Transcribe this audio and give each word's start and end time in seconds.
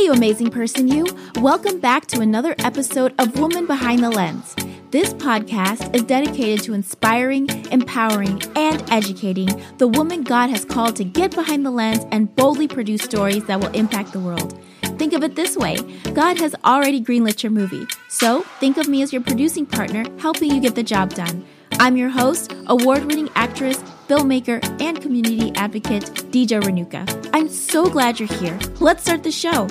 Hey, 0.00 0.06
you 0.06 0.12
amazing 0.14 0.48
person, 0.48 0.88
you. 0.88 1.04
Welcome 1.42 1.78
back 1.78 2.06
to 2.06 2.22
another 2.22 2.54
episode 2.60 3.12
of 3.18 3.38
Woman 3.38 3.66
Behind 3.66 4.02
the 4.02 4.08
Lens. 4.08 4.56
This 4.90 5.12
podcast 5.12 5.94
is 5.94 6.04
dedicated 6.04 6.64
to 6.64 6.72
inspiring, 6.72 7.50
empowering, 7.70 8.40
and 8.56 8.82
educating 8.90 9.50
the 9.76 9.88
woman 9.88 10.22
God 10.22 10.48
has 10.48 10.64
called 10.64 10.96
to 10.96 11.04
get 11.04 11.34
behind 11.34 11.66
the 11.66 11.70
lens 11.70 12.06
and 12.12 12.34
boldly 12.34 12.66
produce 12.66 13.02
stories 13.02 13.44
that 13.44 13.60
will 13.60 13.72
impact 13.72 14.14
the 14.14 14.20
world. 14.20 14.58
Think 14.96 15.12
of 15.12 15.22
it 15.22 15.36
this 15.36 15.54
way 15.54 15.76
God 16.14 16.38
has 16.38 16.54
already 16.64 17.02
greenlit 17.02 17.42
your 17.42 17.52
movie, 17.52 17.86
so 18.08 18.40
think 18.58 18.78
of 18.78 18.88
me 18.88 19.02
as 19.02 19.12
your 19.12 19.20
producing 19.20 19.66
partner, 19.66 20.06
helping 20.18 20.50
you 20.50 20.62
get 20.62 20.76
the 20.76 20.82
job 20.82 21.12
done. 21.12 21.44
I'm 21.82 21.96
your 21.96 22.10
host, 22.10 22.54
award 22.66 23.06
winning 23.06 23.30
actress, 23.36 23.78
filmmaker, 24.06 24.62
and 24.82 25.00
community 25.00 25.50
advocate, 25.54 26.02
Dija 26.30 26.60
Renuka. 26.60 27.30
I'm 27.32 27.48
so 27.48 27.88
glad 27.88 28.20
you're 28.20 28.28
here. 28.28 28.58
Let's 28.80 29.02
start 29.02 29.22
the 29.22 29.32
show. 29.32 29.66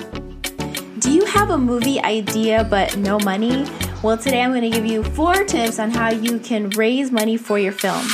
Do 0.98 1.12
you 1.12 1.24
have 1.26 1.50
a 1.50 1.56
movie 1.56 2.00
idea 2.00 2.66
but 2.68 2.96
no 2.96 3.20
money? 3.20 3.64
Well, 4.02 4.18
today 4.18 4.42
I'm 4.42 4.50
going 4.50 4.68
to 4.68 4.70
give 4.70 4.84
you 4.84 5.04
four 5.04 5.44
tips 5.44 5.78
on 5.78 5.92
how 5.92 6.10
you 6.10 6.40
can 6.40 6.70
raise 6.70 7.12
money 7.12 7.36
for 7.36 7.60
your 7.60 7.70
film. 7.70 8.04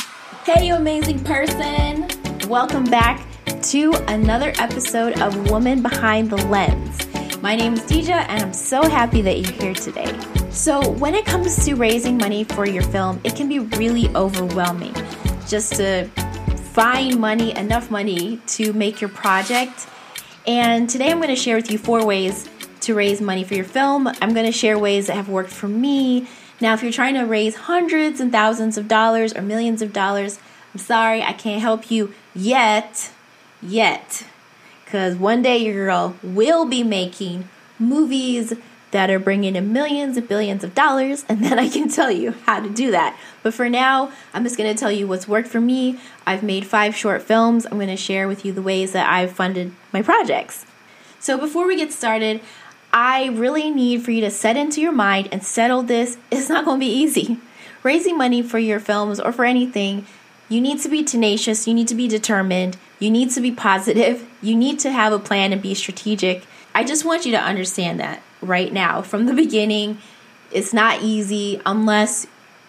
Hey, 0.44 0.66
you 0.66 0.74
amazing 0.74 1.24
person! 1.24 2.06
Welcome 2.50 2.84
back 2.84 3.26
to 3.62 3.94
another 4.08 4.52
episode 4.58 5.22
of 5.22 5.50
Woman 5.50 5.80
Behind 5.80 6.28
the 6.28 6.36
Lens. 6.48 7.00
My 7.40 7.56
name 7.56 7.72
is 7.72 7.80
Dija, 7.80 8.26
and 8.28 8.42
I'm 8.42 8.52
so 8.52 8.86
happy 8.86 9.22
that 9.22 9.38
you're 9.38 9.52
here 9.52 9.72
today. 9.72 10.35
So, 10.56 10.88
when 10.92 11.14
it 11.14 11.26
comes 11.26 11.66
to 11.66 11.74
raising 11.74 12.16
money 12.16 12.42
for 12.42 12.66
your 12.66 12.82
film, 12.82 13.20
it 13.24 13.36
can 13.36 13.46
be 13.46 13.58
really 13.58 14.08
overwhelming 14.16 14.94
just 15.46 15.74
to 15.74 16.06
find 16.72 17.20
money, 17.20 17.54
enough 17.54 17.90
money 17.90 18.40
to 18.46 18.72
make 18.72 19.02
your 19.02 19.10
project. 19.10 19.86
And 20.46 20.88
today 20.88 21.10
I'm 21.10 21.18
going 21.18 21.28
to 21.28 21.36
share 21.36 21.56
with 21.56 21.70
you 21.70 21.76
four 21.76 22.06
ways 22.06 22.48
to 22.80 22.94
raise 22.94 23.20
money 23.20 23.44
for 23.44 23.52
your 23.52 23.66
film. 23.66 24.08
I'm 24.08 24.32
going 24.32 24.46
to 24.46 24.50
share 24.50 24.78
ways 24.78 25.08
that 25.08 25.14
have 25.14 25.28
worked 25.28 25.50
for 25.50 25.68
me. 25.68 26.26
Now, 26.58 26.72
if 26.72 26.82
you're 26.82 26.90
trying 26.90 27.14
to 27.14 27.24
raise 27.24 27.54
hundreds 27.54 28.18
and 28.18 28.32
thousands 28.32 28.78
of 28.78 28.88
dollars 28.88 29.36
or 29.36 29.42
millions 29.42 29.82
of 29.82 29.92
dollars, 29.92 30.38
I'm 30.72 30.80
sorry, 30.80 31.22
I 31.22 31.34
can't 31.34 31.60
help 31.60 31.90
you 31.90 32.14
yet. 32.34 33.12
Yet. 33.60 34.24
Because 34.86 35.16
one 35.16 35.42
day 35.42 35.58
your 35.58 35.74
girl 35.74 36.16
will 36.22 36.64
be 36.64 36.82
making 36.82 37.46
movies 37.78 38.54
that 38.92 39.10
are 39.10 39.18
bringing 39.18 39.56
in 39.56 39.72
millions 39.72 40.16
and 40.16 40.28
billions 40.28 40.62
of 40.64 40.74
dollars, 40.74 41.24
and 41.28 41.44
then 41.44 41.58
I 41.58 41.68
can 41.68 41.88
tell 41.88 42.10
you 42.10 42.32
how 42.46 42.60
to 42.60 42.70
do 42.70 42.90
that. 42.92 43.18
But 43.42 43.54
for 43.54 43.68
now, 43.68 44.12
I'm 44.32 44.44
just 44.44 44.56
going 44.56 44.72
to 44.72 44.78
tell 44.78 44.92
you 44.92 45.06
what's 45.06 45.28
worked 45.28 45.48
for 45.48 45.60
me. 45.60 45.98
I've 46.26 46.42
made 46.42 46.66
five 46.66 46.94
short 46.96 47.22
films. 47.22 47.66
I'm 47.66 47.78
going 47.78 47.88
to 47.88 47.96
share 47.96 48.28
with 48.28 48.44
you 48.44 48.52
the 48.52 48.62
ways 48.62 48.92
that 48.92 49.08
I've 49.08 49.32
funded 49.32 49.72
my 49.92 50.02
projects. 50.02 50.64
So 51.18 51.36
before 51.36 51.66
we 51.66 51.76
get 51.76 51.92
started, 51.92 52.40
I 52.92 53.26
really 53.26 53.70
need 53.70 54.02
for 54.02 54.12
you 54.12 54.20
to 54.22 54.30
set 54.30 54.56
into 54.56 54.80
your 54.80 54.92
mind 54.92 55.28
and 55.32 55.42
settle 55.42 55.82
this. 55.82 56.16
It's 56.30 56.48
not 56.48 56.64
going 56.64 56.80
to 56.80 56.86
be 56.86 56.92
easy. 56.92 57.38
Raising 57.82 58.16
money 58.16 58.42
for 58.42 58.58
your 58.58 58.80
films 58.80 59.20
or 59.20 59.32
for 59.32 59.44
anything, 59.44 60.06
you 60.48 60.60
need 60.60 60.78
to 60.80 60.88
be 60.88 61.02
tenacious, 61.02 61.66
you 61.66 61.74
need 61.74 61.88
to 61.88 61.94
be 61.94 62.08
determined, 62.08 62.76
you 62.98 63.10
need 63.10 63.30
to 63.30 63.40
be 63.40 63.50
positive, 63.50 64.28
you 64.40 64.54
need 64.54 64.78
to 64.80 64.92
have 64.92 65.12
a 65.12 65.18
plan 65.18 65.52
and 65.52 65.60
be 65.60 65.74
strategic. 65.74 66.44
I 66.74 66.84
just 66.84 67.04
want 67.04 67.26
you 67.26 67.32
to 67.32 67.40
understand 67.40 68.00
that 68.00 68.22
right 68.40 68.72
now 68.72 69.02
from 69.02 69.26
the 69.26 69.34
beginning. 69.34 69.98
It's 70.52 70.72
not 70.72 71.02
easy 71.02 71.60
unless 71.66 72.26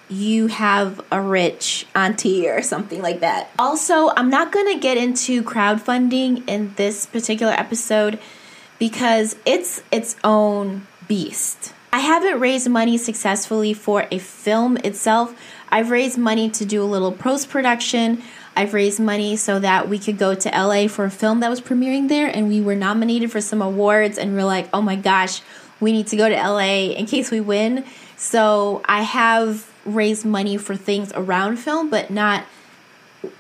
you 0.10 0.48
have 0.48 1.02
a 1.12 1.22
rich 1.22 1.86
auntie 1.94 2.48
or 2.48 2.62
something 2.62 3.02
like 3.02 3.20
that. 3.20 3.50
Also, 3.60 4.10
I'm 4.16 4.30
not 4.30 4.52
going 4.52 4.74
to 4.74 4.80
get 4.80 4.98
into 4.98 5.44
crowdfunding 5.44 6.48
in 6.48 6.74
this 6.76 7.06
particular 7.06 7.54
episode 7.54 8.20
because 8.80 9.36
it's 9.46 9.84
its 9.92 10.16
own 10.24 10.88
beast. 11.08 11.74
I 11.92 12.00
haven't 12.00 12.40
raised 12.40 12.70
money 12.70 12.98
successfully 12.98 13.74
for 13.74 14.08
a 14.12 14.20
film 14.20 14.78
itself. 14.78 15.34
I've 15.70 15.90
raised 15.90 16.18
money 16.18 16.50
to 16.52 16.66
do 16.66 16.84
a 16.84 16.86
little 16.86 17.12
post 17.12 17.50
production. 17.50 18.22
I've 18.58 18.74
raised 18.74 19.00
money 19.00 19.36
so 19.36 19.60
that 19.60 19.88
we 19.88 20.00
could 20.00 20.18
go 20.18 20.34
to 20.34 20.50
LA 20.50 20.88
for 20.88 21.06
a 21.06 21.12
film 21.12 21.42
that 21.42 21.50
was 21.50 21.62
premiering 21.62 22.10
there, 22.10 22.28
and 22.28 22.48
we 22.48 22.60
were 22.60 22.76
nominated 22.76 23.32
for 23.32 23.40
some 23.40 23.62
awards. 23.62 24.18
And 24.18 24.36
we're 24.36 24.44
like, 24.44 24.68
oh 24.74 24.82
my 24.82 24.96
gosh, 24.96 25.42
we 25.80 25.92
need 25.92 26.08
to 26.08 26.18
go 26.18 26.28
to 26.28 26.36
LA 26.36 26.92
in 26.92 27.06
case 27.06 27.30
we 27.30 27.40
win. 27.40 27.86
So 28.16 28.82
I 28.86 29.04
have 29.04 29.72
raised 29.86 30.26
money 30.26 30.58
for 30.58 30.76
things 30.76 31.12
around 31.14 31.58
film, 31.58 31.90
but 31.90 32.10
not 32.10 32.46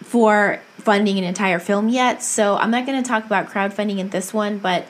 for 0.04 0.62
funding 0.78 1.18
an 1.18 1.24
entire 1.24 1.60
film 1.60 1.90
yet. 1.90 2.22
So 2.22 2.56
I'm 2.56 2.72
not 2.72 2.86
going 2.86 3.02
to 3.02 3.08
talk 3.08 3.26
about 3.26 3.50
crowdfunding 3.50 3.98
in 3.98 4.10
this 4.10 4.34
one, 4.34 4.60
but 4.60 4.86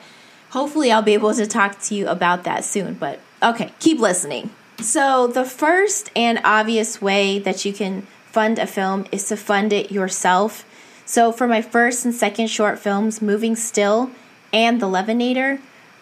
hopefully 0.50 0.92
I'll 0.92 1.02
be 1.02 1.14
able 1.14 1.34
to 1.34 1.46
talk 1.46 1.80
to 1.82 1.94
you 1.94 2.06
about 2.06 2.44
that 2.44 2.64
soon. 2.64 2.94
But 2.94 3.18
okay, 3.42 3.72
keep 3.80 3.98
listening. 3.98 4.50
So, 4.80 5.26
the 5.26 5.44
first 5.44 6.08
and 6.14 6.40
obvious 6.44 7.02
way 7.02 7.40
that 7.40 7.64
you 7.64 7.72
can 7.72 8.06
fund 8.38 8.56
a 8.60 8.68
film 8.68 9.04
is 9.10 9.26
to 9.26 9.36
fund 9.36 9.72
it 9.72 9.90
yourself. 9.90 10.64
So, 11.04 11.32
for 11.32 11.48
my 11.48 11.60
first 11.60 12.04
and 12.04 12.14
second 12.14 12.46
short 12.46 12.78
films, 12.78 13.20
Moving 13.20 13.56
Still 13.56 14.12
and 14.52 14.80
The 14.80 14.86
Levinator, 14.86 15.58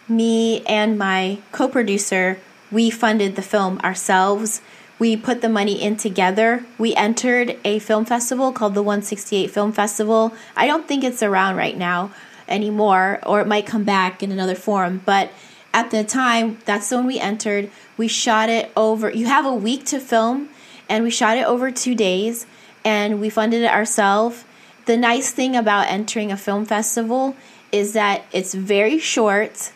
me 0.07 0.61
and 0.67 0.99
my 0.99 1.39
co 1.53 1.67
producer, 1.67 2.39
we 2.71 2.91
funded 2.91 3.37
the 3.37 3.41
film 3.41 3.79
ourselves. 3.79 4.61
We 4.99 5.17
put 5.17 5.41
the 5.41 5.49
money 5.49 5.81
in 5.81 5.97
together. 5.97 6.67
We 6.77 6.95
entered 6.95 7.57
a 7.65 7.79
film 7.79 8.05
festival 8.05 8.53
called 8.53 8.75
the 8.75 8.83
168 8.83 9.51
Film 9.51 9.73
Festival. 9.73 10.35
I 10.55 10.67
don't 10.67 10.87
think 10.87 11.05
it's 11.05 11.23
around 11.23 11.57
right 11.57 11.79
now 11.79 12.13
anymore, 12.49 13.19
or 13.25 13.41
it 13.41 13.47
might 13.47 13.65
come 13.65 13.85
back 13.85 14.23
in 14.23 14.31
another 14.31 14.55
form, 14.55 15.01
but 15.07 15.31
at 15.73 15.91
the 15.91 16.05
time, 16.05 16.59
that's 16.67 16.91
when 16.91 17.07
we 17.07 17.19
entered. 17.19 17.71
We 17.97 18.09
shot 18.09 18.51
it 18.51 18.71
over, 18.77 19.09
you 19.11 19.25
have 19.25 19.47
a 19.47 19.55
week 19.55 19.87
to 19.87 20.01
film, 20.01 20.51
and 20.89 21.05
we 21.05 21.11
shot 21.11 21.37
it 21.37 21.47
over 21.47 21.71
two 21.71 21.95
days, 21.95 22.47
and 22.85 23.21
we 23.21 23.31
funded 23.31 23.63
it 23.63 23.71
ourselves. 23.71 24.45
The 24.87 24.97
nice 24.97 25.31
thing 25.33 25.57
about 25.57 25.89
entering 25.89 26.31
a 26.31 26.37
film 26.37 26.65
festival 26.65 27.37
is 27.73 27.95
that 27.95 28.25
it's 28.33 28.55
very 28.55 28.99
short 28.99 29.73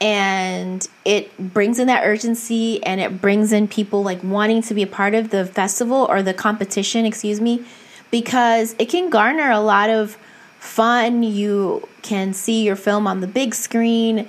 and 0.00 0.86
it 1.04 1.52
brings 1.52 1.78
in 1.78 1.86
that 1.86 2.04
urgency 2.04 2.82
and 2.84 3.00
it 3.00 3.20
brings 3.20 3.52
in 3.52 3.66
people 3.66 4.02
like 4.02 4.22
wanting 4.22 4.62
to 4.62 4.74
be 4.74 4.82
a 4.82 4.86
part 4.86 5.14
of 5.14 5.30
the 5.30 5.44
festival 5.44 6.06
or 6.08 6.22
the 6.22 6.34
competition, 6.34 7.04
excuse 7.04 7.40
me, 7.40 7.64
because 8.10 8.76
it 8.78 8.88
can 8.88 9.10
garner 9.10 9.50
a 9.50 9.60
lot 9.60 9.90
of 9.90 10.16
fun. 10.58 11.22
You 11.22 11.88
can 12.02 12.34
see 12.34 12.62
your 12.62 12.76
film 12.76 13.06
on 13.06 13.20
the 13.20 13.26
big 13.26 13.54
screen 13.54 14.28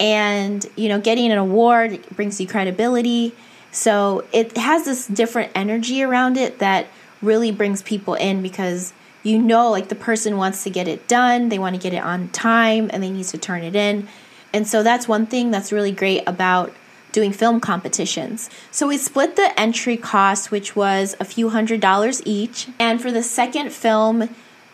and 0.00 0.64
you 0.76 0.88
know 0.88 1.00
getting 1.00 1.32
an 1.32 1.38
award 1.38 2.00
brings 2.14 2.40
you 2.40 2.46
credibility 2.46 3.34
so 3.70 4.24
it 4.32 4.56
has 4.56 4.84
this 4.84 5.06
different 5.06 5.52
energy 5.54 6.02
around 6.02 6.36
it 6.36 6.58
that 6.58 6.86
really 7.20 7.50
brings 7.50 7.82
people 7.82 8.14
in 8.14 8.42
because 8.42 8.92
you 9.22 9.38
know 9.40 9.70
like 9.70 9.88
the 9.88 9.94
person 9.94 10.36
wants 10.36 10.62
to 10.64 10.70
get 10.70 10.86
it 10.86 11.06
done 11.08 11.48
they 11.48 11.58
want 11.58 11.74
to 11.74 11.80
get 11.80 11.92
it 11.92 12.02
on 12.02 12.28
time 12.28 12.88
and 12.92 13.02
they 13.02 13.10
need 13.10 13.24
to 13.24 13.38
turn 13.38 13.62
it 13.62 13.74
in 13.74 14.08
and 14.52 14.66
so 14.66 14.82
that's 14.82 15.06
one 15.06 15.26
thing 15.26 15.50
that's 15.50 15.72
really 15.72 15.92
great 15.92 16.22
about 16.26 16.74
doing 17.12 17.32
film 17.32 17.60
competitions. 17.60 18.50
So 18.70 18.86
we 18.86 18.98
split 18.98 19.36
the 19.36 19.58
entry 19.58 19.96
cost, 19.96 20.50
which 20.50 20.76
was 20.76 21.16
a 21.18 21.24
few 21.24 21.50
hundred 21.50 21.80
dollars 21.80 22.22
each. 22.24 22.68
And 22.78 23.00
for 23.00 23.10
the 23.10 23.22
second 23.22 23.72
film, 23.72 24.28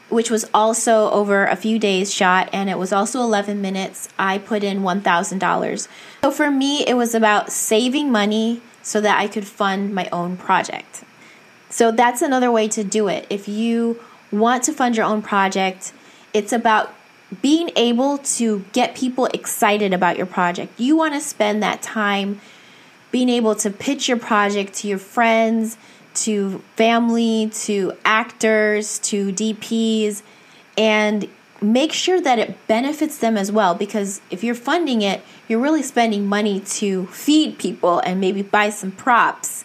which 0.09 0.31
was 0.31 0.49
also 0.53 1.11
over 1.11 1.47
a 1.47 1.57
few 1.57 1.79
days 1.79 2.13
shot 2.13 2.49
and 2.53 2.69
it 2.69 2.79
was 2.79 2.93
also 2.93 3.21
11 3.21 3.61
minutes, 3.61 4.09
I 4.19 4.39
put 4.39 4.63
in 4.63 4.81
$1,000. 4.81 5.89
So 6.23 6.31
for 6.31 6.51
me, 6.51 6.85
it 6.87 6.95
was 6.95 7.15
about 7.15 7.51
saving 7.51 8.13
money 8.13 8.61
so 8.85 9.01
that 9.01 9.19
I 9.19 9.27
could 9.27 9.47
fund 9.47 9.93
my 9.93 10.09
own 10.13 10.37
project. 10.37 11.03
So 11.71 11.91
that's 11.91 12.23
another 12.23 12.53
way 12.53 12.69
to 12.69 12.85
do 12.85 13.09
it. 13.09 13.27
If 13.29 13.49
you 13.49 13.99
want 14.31 14.63
to 14.65 14.73
fund 14.73 14.97
your 14.97 15.07
own 15.07 15.23
project, 15.23 15.93
it's 16.33 16.53
about 16.53 16.95
being 17.43 17.71
able 17.75 18.19
to 18.19 18.65
get 18.73 18.95
people 18.95 19.27
excited 19.27 19.93
about 19.93 20.17
your 20.17 20.27
project. 20.27 20.79
You 20.79 20.97
want 20.97 21.15
to 21.15 21.21
spend 21.21 21.63
that 21.63 21.83
time 21.83 22.41
being 23.11 23.29
able 23.29 23.55
to 23.57 23.71
pitch 23.71 24.07
your 24.07 24.19
project 24.19 24.75
to 24.75 24.89
your 24.89 24.99
friends, 24.99 25.77
to 26.15 26.63
family, 26.77 27.51
to 27.55 27.93
actors, 28.05 28.99
to 29.01 29.33
DPs, 29.33 30.23
and 30.77 31.29
make 31.73 31.93
sure 31.93 32.21
that 32.21 32.39
it 32.39 32.67
benefits 32.67 33.19
them 33.19 33.37
as 33.37 33.51
well. 33.51 33.75
Because 33.75 34.21
if 34.31 34.45
you're 34.45 34.55
funding 34.55 35.03
it, 35.03 35.23
you're 35.49 35.61
really 35.61 35.83
spending 35.83 36.27
money 36.27 36.61
to 36.61 37.07
feed 37.07 37.59
people 37.59 38.01
and 38.01 38.21
maybe 38.21 38.43
buy 38.43 38.71
some 38.71 38.91
props 38.91 39.65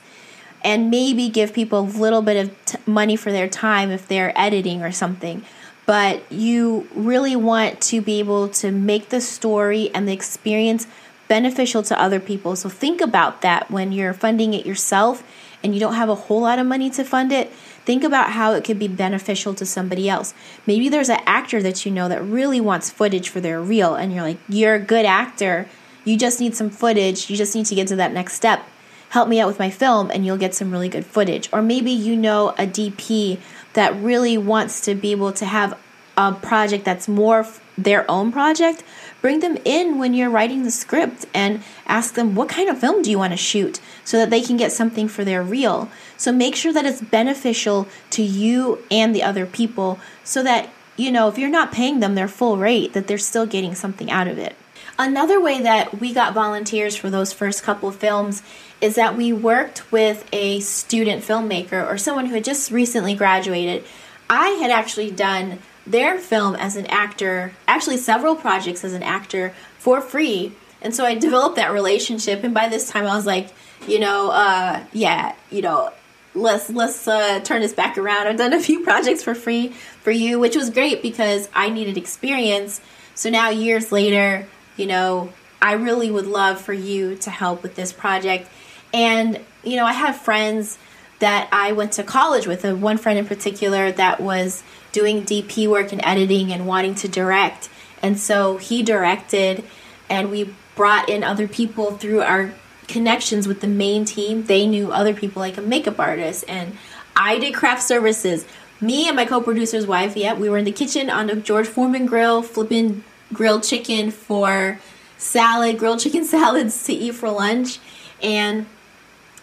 and 0.63 0.90
maybe 0.90 1.30
give 1.30 1.54
people 1.54 1.80
a 1.80 1.81
little 1.81 2.22
bit 2.22 2.46
of 2.46 2.66
t- 2.66 2.78
money 2.86 3.16
for 3.16 3.31
their 3.31 3.48
time 3.48 3.92
if 3.92 4.07
they're 4.07 4.38
editing 4.38 4.81
or 4.81 4.92
something. 4.92 5.44
But 5.86 6.31
you 6.31 6.88
really 6.94 7.36
want 7.36 7.81
to 7.81 8.02
be 8.02 8.19
able 8.19 8.50
to 8.50 8.72
make 8.72 9.10
the 9.10 9.22
story 9.22 9.90
and 9.94 10.07
the 10.07 10.13
experience 10.13 10.86
beneficial 11.28 11.81
to 11.84 12.00
other 12.00 12.19
people. 12.19 12.56
So 12.56 12.69
think 12.69 13.02
about 13.02 13.42
that 13.42 13.72
when 13.72 13.92
you're 13.92 14.13
funding 14.13 14.54
it 14.54 14.66
yourself 14.66 15.24
and 15.63 15.74
you 15.74 15.80
don't 15.80 15.94
have 15.94 16.10
a 16.10 16.16
whole 16.16 16.42
lot 16.42 16.60
of 16.60 16.68
money 16.68 16.90
to 16.92 17.04
fund 17.04 17.31
it, 17.31 17.52
Think 17.90 18.04
about 18.04 18.34
how 18.34 18.54
it 18.54 18.64
could 18.64 18.78
be 18.78 18.88
beneficial 18.88 19.56
to 19.56 19.66
somebody 19.66 20.08
else. 20.08 20.36
Maybe 20.68 20.90
there's 20.90 21.10
an 21.10 21.22
actor 21.26 21.60
that 21.64 21.88
you 21.88 21.92
know 21.92 22.08
that 22.08 22.22
really 22.22 22.62
wants 22.62 22.92
footage 22.92 23.30
for 23.30 23.42
their 23.42 23.60
reel, 23.60 23.96
and 23.96 24.14
you're 24.14 24.22
like, 24.22 24.38
you're 24.48 24.76
a 24.76 24.80
good 24.80 25.06
actor. 25.06 25.68
You 26.06 26.16
just 26.16 26.40
need 26.40 26.54
some 26.54 26.70
footage. 26.70 27.32
You 27.32 27.36
just 27.36 27.56
need 27.56 27.66
to 27.66 27.74
get 27.74 27.88
to 27.88 27.96
that 27.96 28.14
next 28.14 28.36
step. 28.36 28.64
Help 29.10 29.28
me 29.28 29.40
out 29.40 29.48
with 29.48 29.58
my 29.58 29.72
film, 29.72 30.12
and 30.12 30.24
you'll 30.24 30.38
get 30.38 30.54
some 30.54 30.70
really 30.70 30.88
good 30.88 31.04
footage. 31.04 31.50
Or 31.52 31.64
maybe 31.64 31.90
you 31.90 32.16
know 32.16 32.50
a 32.60 32.68
DP 32.68 33.40
that 33.74 33.96
really 33.96 34.38
wants 34.38 34.82
to 34.82 34.94
be 34.94 35.10
able 35.10 35.34
to 35.34 35.46
have 35.46 35.76
a 36.16 36.34
project 36.34 36.86
that's 36.86 37.08
more 37.08 37.48
their 37.76 38.06
own 38.12 38.32
project, 38.32 38.84
bring 39.21 39.39
them 39.39 39.57
in 39.66 39.98
when 39.98 40.13
you're 40.13 40.30
writing 40.30 40.63
the 40.63 40.71
script 40.71 41.25
and 41.33 41.63
ask 41.86 42.13
them 42.13 42.36
what 42.36 42.50
kind 42.50 42.69
of 42.69 42.80
film 42.80 43.01
do 43.01 43.10
you 43.10 43.18
want 43.18 43.33
to 43.33 43.38
shoot 43.38 43.80
so 44.04 44.18
that 44.18 44.30
they 44.30 44.42
can 44.42 44.57
get 44.57 44.71
something 44.71 45.07
for 45.07 45.24
their 45.24 45.44
reel. 45.44 45.89
So 46.18 46.31
make 46.31 46.56
sure 46.56 46.74
that 46.74 46.86
it's 46.86 47.01
beneficial 47.01 47.88
to 48.12 48.24
you 48.24 48.80
and 48.89 49.13
the 49.13 49.24
other 49.24 49.45
people 49.45 50.00
so 50.24 50.44
that, 50.44 50.69
you 50.95 51.12
know, 51.12 51.27
if 51.27 51.38
you're 51.38 51.50
not 51.50 51.71
paying 51.71 52.00
them 52.00 52.16
their 52.16 52.27
full 52.27 52.57
rate, 52.57 52.94
that 52.94 53.07
they're 53.07 53.18
still 53.18 53.45
getting 53.45 53.75
something 53.75 54.10
out 54.12 54.27
of 54.27 54.38
it. 54.38 54.56
Another 54.98 55.39
way 55.39 55.62
that 55.62 56.01
we 56.01 56.13
got 56.13 56.33
volunteers 56.33 56.95
for 56.95 57.10
those 57.10 57.31
first 57.31 57.63
couple 57.63 57.89
films 57.92 58.44
is 58.81 58.95
that 58.95 59.16
we 59.16 59.31
worked 59.31 59.89
with 59.92 60.27
a 60.33 60.60
student 60.60 61.24
filmmaker 61.24 61.86
or 61.86 61.98
someone 61.98 62.25
who 62.25 62.33
had 62.33 62.44
just 62.44 62.69
recently 62.69 63.16
graduated. 63.16 63.86
I 64.30 64.50
had 64.62 64.71
actually 64.71 65.10
done 65.12 65.60
their 65.90 66.20
film 66.20 66.56
as 66.56 66.76
an 66.76 66.86
actor, 66.86 67.52
actually 67.68 67.98
several 67.98 68.36
projects 68.36 68.84
as 68.84 68.94
an 68.94 69.04
actor 69.04 69.54
for 69.80 70.00
free. 70.02 70.54
And 70.82 70.96
so 70.96 71.04
I 71.04 71.16
developed 71.16 71.56
that 71.58 71.74
relationship 71.74 72.44
and 72.44 72.54
by 72.54 72.70
this 72.70 72.90
time 72.90 73.06
I 73.06 73.16
was 73.16 73.26
like, 73.26 73.50
you 73.88 74.00
know, 74.00 74.30
uh, 74.30 74.84
yeah, 74.94 75.36
you 75.50 75.62
know, 75.62 75.92
let's 76.36 76.70
let's 76.70 77.08
uh, 77.08 77.40
turn 77.40 77.62
this 77.62 77.74
back 77.74 77.98
around. 77.98 78.28
I've 78.28 78.38
done 78.38 78.54
a 78.54 78.60
few 78.60 78.84
projects 78.84 79.24
for 79.24 79.34
free 79.34 79.70
for 79.70 80.12
you, 80.12 80.40
which 80.40 80.56
was 80.56 80.70
great 80.70 81.02
because 81.02 81.50
I 81.54 81.70
needed 81.70 81.98
experience. 81.98 82.82
So 83.16 83.30
now 83.30 83.50
years 83.50 83.92
later, 83.92 84.48
you 84.78 84.86
know, 84.86 85.34
I 85.62 85.74
really 85.74 86.12
would 86.12 86.28
love 86.28 86.62
for 86.62 86.74
you 86.74 87.16
to 87.18 87.30
help 87.30 87.64
with 87.64 87.76
this 87.76 87.92
project. 87.92 88.50
And 88.94 89.40
you 89.64 89.76
know, 89.76 89.86
I 89.86 89.94
have 89.94 90.18
friends 90.18 90.78
that 91.20 91.50
I 91.52 91.74
went 91.74 91.94
to 91.94 92.04
college 92.04 92.48
with. 92.48 92.64
Uh, 92.64 92.76
one 92.76 92.98
friend 92.98 93.20
in 93.20 93.26
particular 93.26 93.92
that 93.92 94.22
was 94.22 94.64
doing 94.92 95.24
DP 95.24 95.68
work 95.70 95.92
and 95.92 96.04
editing 96.04 96.52
and 96.52 96.68
wanting 96.68 96.96
to 96.96 97.08
direct. 97.08 97.70
And 98.02 98.20
so 98.20 98.58
he 98.58 98.82
directed, 98.84 99.64
and 100.10 100.32
we 100.32 100.54
brought 100.76 101.10
in 101.10 101.24
other 101.24 101.48
people 101.48 101.92
through 101.92 102.22
our 102.22 102.54
connections 102.88 103.48
with 103.48 103.62
the 103.62 103.68
main 103.68 104.06
team. 104.06 104.46
They 104.46 104.66
knew 104.66 104.92
other 104.92 105.14
people 105.14 105.42
like 105.42 105.58
a 105.58 105.62
makeup 105.62 106.00
artist, 106.00 106.46
and 106.48 106.78
I 107.16 107.40
did 107.40 107.54
craft 107.54 107.84
services. 107.84 108.46
Me 108.82 109.08
and 109.08 109.16
my 109.16 109.26
co 109.26 109.42
producer's 109.42 109.86
wife, 109.86 110.16
yeah, 110.16 110.34
we 110.34 110.50
were 110.50 110.58
in 110.58 110.66
the 110.66 110.72
kitchen 110.72 111.10
on 111.10 111.28
the 111.28 111.36
George 111.36 111.68
Foreman 111.68 112.06
grill, 112.06 112.42
flipping 112.42 113.04
grilled 113.34 113.64
chicken 113.64 114.12
for 114.12 114.80
salad, 115.18 115.78
grilled 115.78 116.00
chicken 116.00 116.24
salads 116.26 116.84
to 116.86 116.94
eat 116.94 117.16
for 117.16 117.30
lunch. 117.30 117.80
And 118.24 118.66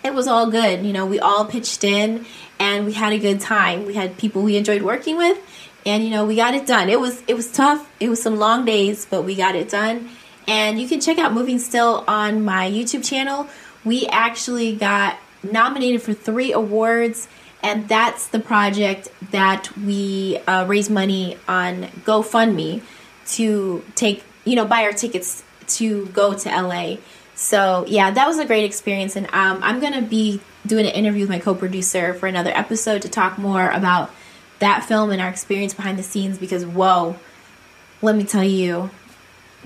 it 0.03 0.15
was 0.15 0.27
all 0.27 0.51
good. 0.51 0.85
You 0.85 0.93
know, 0.93 1.05
we 1.05 1.19
all 1.21 1.45
pitched 1.45 1.85
in 1.85 2.25
and 2.58 2.87
we 2.87 2.93
had 2.93 3.12
a 3.12 3.19
good 3.19 3.41
time. 3.41 3.87
We 3.87 3.94
had 3.94 4.17
people 4.19 4.43
we 4.43 4.56
enjoyed 4.56 4.82
working 4.82 5.17
with 5.17 5.38
and 5.87 6.03
you 6.03 6.11
know, 6.11 6.25
we 6.25 6.37
got 6.37 6.55
it 6.55 6.67
done. 6.67 6.88
It 6.88 7.00
was 7.00 7.23
it 7.29 7.35
was 7.35 7.50
tough. 7.50 7.88
It 8.00 8.08
was 8.08 8.20
some 8.20 8.37
long 8.37 8.64
days, 8.64 9.06
but 9.06 9.23
we 9.23 9.35
got 9.35 9.55
it 9.55 9.69
done. 9.69 10.11
And 10.49 10.81
you 10.81 10.88
can 10.88 11.00
check 11.00 11.19
out 11.19 11.32
Moving 11.32 11.58
Still 11.58 12.05
on 12.06 12.44
my 12.44 12.70
YouTube 12.70 13.08
channel. 13.08 13.49
We 13.85 14.06
actually 14.06 14.76
got 14.76 15.19
nominated 15.43 16.03
for 16.03 16.12
3 16.12 16.53
awards 16.53 17.29
and 17.62 17.88
that's 17.88 18.29
the 18.29 18.38
project 18.38 19.09
that 19.31 19.76
we 19.76 20.38
uh, 20.47 20.67
raise 20.67 20.91
money 20.91 21.37
on 21.49 21.85
GoFundMe 22.05 22.82
to 23.29 23.85
take, 23.94 24.23
you 24.44 24.55
know, 24.55 24.64
buy 24.64 24.82
our 24.82 24.93
tickets 24.93 25.43
to 25.67 26.06
go 26.06 26.35
to 26.35 26.49
LA. 26.49 26.97
So 27.35 27.85
yeah, 27.88 28.11
that 28.11 28.26
was 28.26 28.38
a 28.38 28.44
great 28.44 28.64
experience, 28.64 29.17
and 29.17 29.26
um, 29.26 29.61
I'm 29.62 29.81
gonna 29.81 30.02
be 30.02 30.41
doing 30.67 30.87
an 30.87 30.93
interview 30.93 31.23
with 31.23 31.31
my 31.31 31.39
co-producer 31.39 32.15
for 32.15 32.27
another 32.27 32.51
episode 32.51 33.03
to 33.03 33.09
talk 33.09 33.39
more 33.39 33.71
about 33.71 34.11
that 34.59 34.85
film 34.85 35.11
and 35.11 35.21
our 35.21 35.29
experience 35.29 35.75
behind 35.75 35.99
the 35.99 36.03
scenes. 36.03 36.39
Because 36.39 36.67
whoa, 36.67 37.17
let 38.03 38.17
me 38.17 38.25
tell 38.25 38.45
you, 38.45 38.91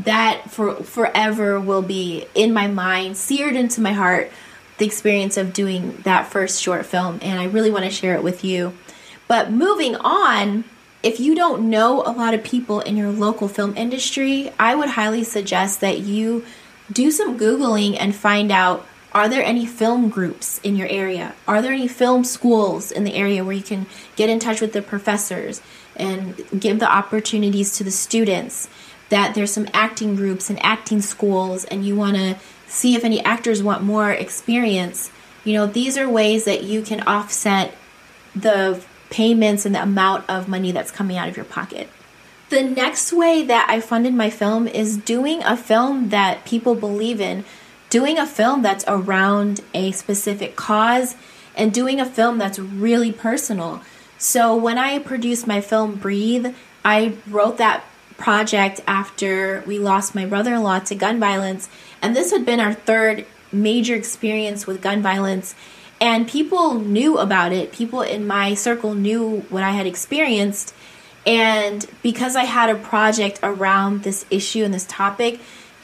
that 0.05 0.51
for 0.51 0.77
forever 0.77 1.61
will 1.61 1.83
be 1.83 2.27
in 2.35 2.53
my 2.53 2.67
mind, 2.67 3.17
seared 3.17 3.57
into 3.57 3.81
my 3.81 3.93
heart. 3.93 4.31
The 4.79 4.87
experience 4.87 5.37
of 5.37 5.53
doing 5.53 5.99
that 6.05 6.29
first 6.29 6.63
short 6.63 6.87
film, 6.87 7.19
and 7.21 7.39
I 7.39 7.45
really 7.45 7.71
want 7.71 7.85
to 7.85 7.91
share 7.91 8.15
it 8.15 8.23
with 8.23 8.43
you. 8.43 8.73
But 9.29 9.53
moving 9.53 9.95
on, 9.97 10.65
if 11.03 11.21
you 11.21 11.35
don't 11.35 11.69
know 11.69 12.03
a 12.03 12.13
lot 12.13 12.33
of 12.33 12.43
people 12.43 12.81
in 12.81 12.97
your 12.97 13.11
local 13.11 13.47
film 13.47 13.77
industry, 13.77 14.51
I 14.59 14.75
would 14.75 14.89
highly 14.89 15.23
suggest 15.23 15.83
that 15.83 15.99
you 15.99 16.47
do 16.91 17.11
some 17.11 17.39
Googling 17.39 17.97
and 18.01 18.15
find 18.15 18.51
out 18.51 18.87
are 19.13 19.29
there 19.29 19.43
any 19.43 19.67
film 19.67 20.09
groups 20.09 20.61
in 20.63 20.77
your 20.77 20.89
area? 20.89 21.35
Are 21.49 21.61
there 21.61 21.73
any 21.73 21.89
film 21.89 22.25
schools 22.25 22.93
in 22.93 23.05
the 23.05 23.15
area 23.15 23.45
where 23.45 23.55
you 23.55 23.63
can 23.63 23.87
get 24.17 24.31
in 24.31 24.39
touch 24.39 24.61
with 24.61 24.73
the 24.73 24.83
professors 24.83 25.61
and 25.97 26.37
give 26.59 26.79
the 26.79 26.91
opportunities 26.91 27.77
to 27.79 27.85
the 27.85 27.91
students? 27.91 28.69
That 29.09 29.35
there's 29.35 29.53
some 29.53 29.69
acting 29.75 30.15
groups 30.15 30.49
and 30.51 30.65
acting 30.65 31.03
schools, 31.03 31.65
and 31.65 31.85
you 31.85 31.97
want 31.97 32.17
to 32.17 32.37
see 32.69 32.95
if 32.95 33.05
any 33.05 33.21
actors 33.25 33.63
want 33.63 33.83
more 33.83 34.13
experience. 34.13 35.11
You 35.45 35.55
know, 35.55 35.67
these 35.67 35.99
are 35.99 36.09
ways 36.09 36.45
that 36.45 36.63
you 36.63 36.83
can 36.83 37.01
offset 37.03 37.75
the 38.37 38.81
payments 39.11 39.67
and 39.67 39.75
the 39.75 39.83
amount 39.83 40.31
of 40.31 40.47
money 40.47 40.71
that's 40.71 40.93
coming 40.93 41.17
out 41.17 41.29
of 41.29 41.37
your 41.37 41.45
pocket. 41.45 41.89
The 42.51 42.63
next 42.63 43.13
way 43.13 43.45
that 43.45 43.69
I 43.69 43.81
funded 43.81 44.15
my 44.15 44.31
film 44.31 44.69
is 44.69 44.97
doing 44.97 45.43
a 45.43 45.57
film 45.57 46.09
that 46.11 46.45
people 46.45 46.75
believe 46.75 47.21
in, 47.21 47.45
doing 47.91 48.19
a 48.19 48.27
film 48.27 48.63
that's 48.63 48.85
around 48.89 49.61
a 49.75 49.93
specific 49.93 50.57
cause, 50.57 51.17
and 51.57 51.75
doing 51.75 52.01
a 52.01 52.07
film 52.07 52.39
that's 52.39 52.59
really 52.59 53.13
personal. 53.13 53.83
So 54.17 54.57
when 54.57 54.79
I 54.79 54.99
produced 54.99 55.47
my 55.47 55.61
film 55.61 55.97
Breathe, 55.97 56.55
I 56.85 57.17
wrote 57.29 57.59
that 57.59 57.85
project 58.17 58.81
after 58.87 59.63
we 59.67 59.79
lost 59.79 60.15
my 60.15 60.25
brother 60.25 60.55
in 60.55 60.63
law 60.63 60.79
to 60.79 60.95
gun 60.95 61.21
violence, 61.21 61.69
and 62.01 62.17
this 62.17 62.31
had 62.31 62.47
been 62.47 62.61
our 62.61 62.73
third 62.73 63.27
major 63.53 63.95
experience 63.95 64.67
with 64.67 64.81
gun 64.81 65.03
violence. 65.03 65.55
And 66.03 66.27
people 66.27 66.75
knew 66.75 67.19
about 67.19 67.53
it. 67.53 67.73
People 67.73 68.01
in 68.01 68.27
my 68.27 68.55
circle 68.55 68.95
knew 68.95 69.41
what 69.51 69.63
I 69.63 69.73
had 69.73 69.87
experienced 69.87 70.73
and 71.27 71.87
because 72.03 72.37
I 72.37 72.45
had 72.45 72.71
a 72.71 72.75
project 72.75 73.41
around 73.43 74.03
this 74.03 74.25
issue 74.31 74.65
and 74.65 74.73
this 74.73 74.87
topic, 74.87 75.41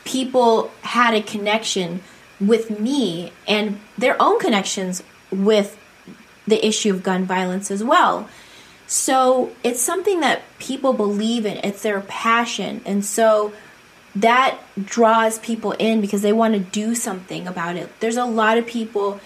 people 0.06 0.70
had 0.82 1.12
a 1.12 1.20
connection 1.20 2.00
with 2.40 2.78
me 2.80 3.32
and 3.46 3.78
their 3.98 4.20
own 4.20 4.38
connections 4.38 5.02
with 5.30 5.78
the 6.46 6.64
issue 6.64 6.94
of 6.94 7.02
gun 7.02 7.24
violence 7.24 7.70
as 7.70 7.82
well. 7.84 8.28
So 8.86 9.52
it's 9.64 9.80
something 9.80 10.20
that 10.20 10.42
people 10.58 10.92
believe 10.92 11.44
in, 11.44 11.58
it's 11.58 11.82
their 11.82 12.00
passion. 12.02 12.80
And 12.86 13.04
so 13.04 13.52
that 14.14 14.58
draws 14.82 15.38
people 15.40 15.72
in 15.72 16.00
because 16.00 16.22
they 16.22 16.32
want 16.32 16.54
to 16.54 16.60
do 16.60 16.94
something 16.94 17.46
about 17.46 17.76
it. 17.76 17.90
There's 18.00 18.16
a 18.16 18.24
lot 18.24 18.58
of 18.58 18.66
people 18.66 19.20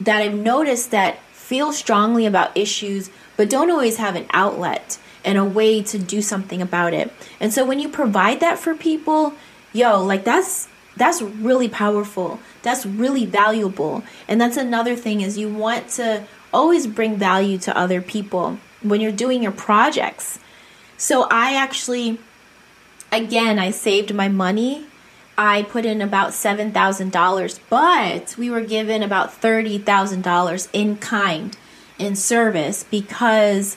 that 0.00 0.22
I've 0.22 0.34
noticed 0.34 0.90
that 0.90 1.18
feel 1.32 1.72
strongly 1.72 2.26
about 2.26 2.56
issues 2.56 3.10
but 3.36 3.48
don't 3.48 3.70
always 3.70 3.96
have 3.96 4.16
an 4.16 4.26
outlet 4.32 4.98
and 5.24 5.38
a 5.38 5.44
way 5.44 5.82
to 5.82 5.98
do 5.98 6.20
something 6.22 6.60
about 6.60 6.92
it. 6.92 7.12
And 7.40 7.52
so 7.52 7.64
when 7.64 7.80
you 7.80 7.88
provide 7.88 8.40
that 8.40 8.58
for 8.58 8.74
people, 8.74 9.34
yo, 9.72 10.02
like 10.02 10.24
that's 10.24 10.68
that's 10.96 11.22
really 11.22 11.68
powerful. 11.68 12.40
That's 12.62 12.84
really 12.84 13.24
valuable. 13.24 14.02
And 14.28 14.40
that's 14.40 14.56
another 14.56 14.96
thing 14.96 15.20
is 15.20 15.38
you 15.38 15.48
want 15.48 15.88
to 15.90 16.24
always 16.52 16.86
bring 16.86 17.16
value 17.16 17.58
to 17.58 17.76
other 17.76 18.02
people 18.02 18.58
when 18.82 19.00
you're 19.00 19.12
doing 19.12 19.42
your 19.42 19.52
projects. 19.52 20.38
So 20.96 21.26
I 21.30 21.54
actually 21.54 22.18
again, 23.12 23.58
I 23.58 23.70
saved 23.70 24.14
my 24.14 24.28
money. 24.28 24.86
I 25.36 25.62
put 25.62 25.86
in 25.86 26.02
about 26.02 26.30
$7,000, 26.30 27.60
but 27.70 28.36
we 28.36 28.50
were 28.50 28.60
given 28.60 29.02
about 29.02 29.40
$30,000 29.40 30.68
in 30.72 30.96
kind 30.98 31.56
in 31.98 32.14
service 32.14 32.84
because 32.90 33.76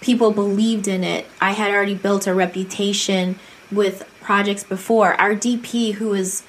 people 0.00 0.30
believed 0.30 0.88
in 0.88 1.04
it. 1.04 1.26
I 1.40 1.52
had 1.52 1.70
already 1.70 1.94
built 1.94 2.26
a 2.26 2.34
reputation 2.34 3.38
with 3.72 4.08
projects 4.20 4.64
before. 4.64 5.14
Our 5.20 5.34
DP, 5.34 5.94
who 5.94 6.12
is 6.14 6.42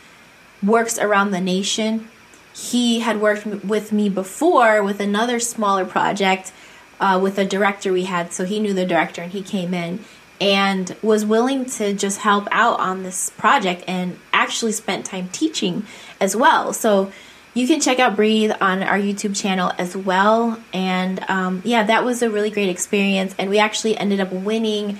works 0.61 0.97
around 0.97 1.31
the 1.31 1.41
nation, 1.41 2.07
he 2.55 2.99
had 2.99 3.19
worked 3.19 3.45
with 3.45 3.91
me 3.91 4.09
before 4.09 4.83
with 4.83 4.99
another 4.99 5.39
smaller 5.39 5.85
project 5.85 6.51
uh, 6.99 7.19
with 7.21 7.37
a 7.37 7.45
director 7.45 7.91
we 7.91 8.03
had. 8.03 8.31
So 8.31 8.45
he 8.45 8.59
knew 8.59 8.73
the 8.73 8.85
director, 8.85 9.21
and 9.21 9.31
he 9.31 9.41
came 9.41 9.73
in 9.73 9.99
and 10.39 10.95
was 11.01 11.25
willing 11.25 11.65
to 11.65 11.93
just 11.93 12.19
help 12.19 12.47
out 12.51 12.79
on 12.79 13.03
this 13.03 13.29
project 13.31 13.83
and 13.87 14.19
actually 14.31 14.71
spent 14.71 15.05
time 15.05 15.29
teaching 15.31 15.85
as 16.19 16.35
well. 16.35 16.73
So 16.73 17.11
you 17.53 17.67
can 17.67 17.79
check 17.79 17.99
out 17.99 18.15
Breathe 18.15 18.51
on 18.59 18.81
our 18.81 18.97
YouTube 18.97 19.35
channel 19.35 19.71
as 19.77 19.95
well. 19.95 20.59
And 20.73 21.23
um, 21.29 21.61
yeah, 21.63 21.83
that 21.83 22.03
was 22.03 22.21
a 22.21 22.29
really 22.29 22.49
great 22.49 22.69
experience. 22.69 23.35
And 23.37 23.49
we 23.49 23.59
actually 23.59 23.95
ended 23.95 24.19
up 24.19 24.31
winning 24.31 24.97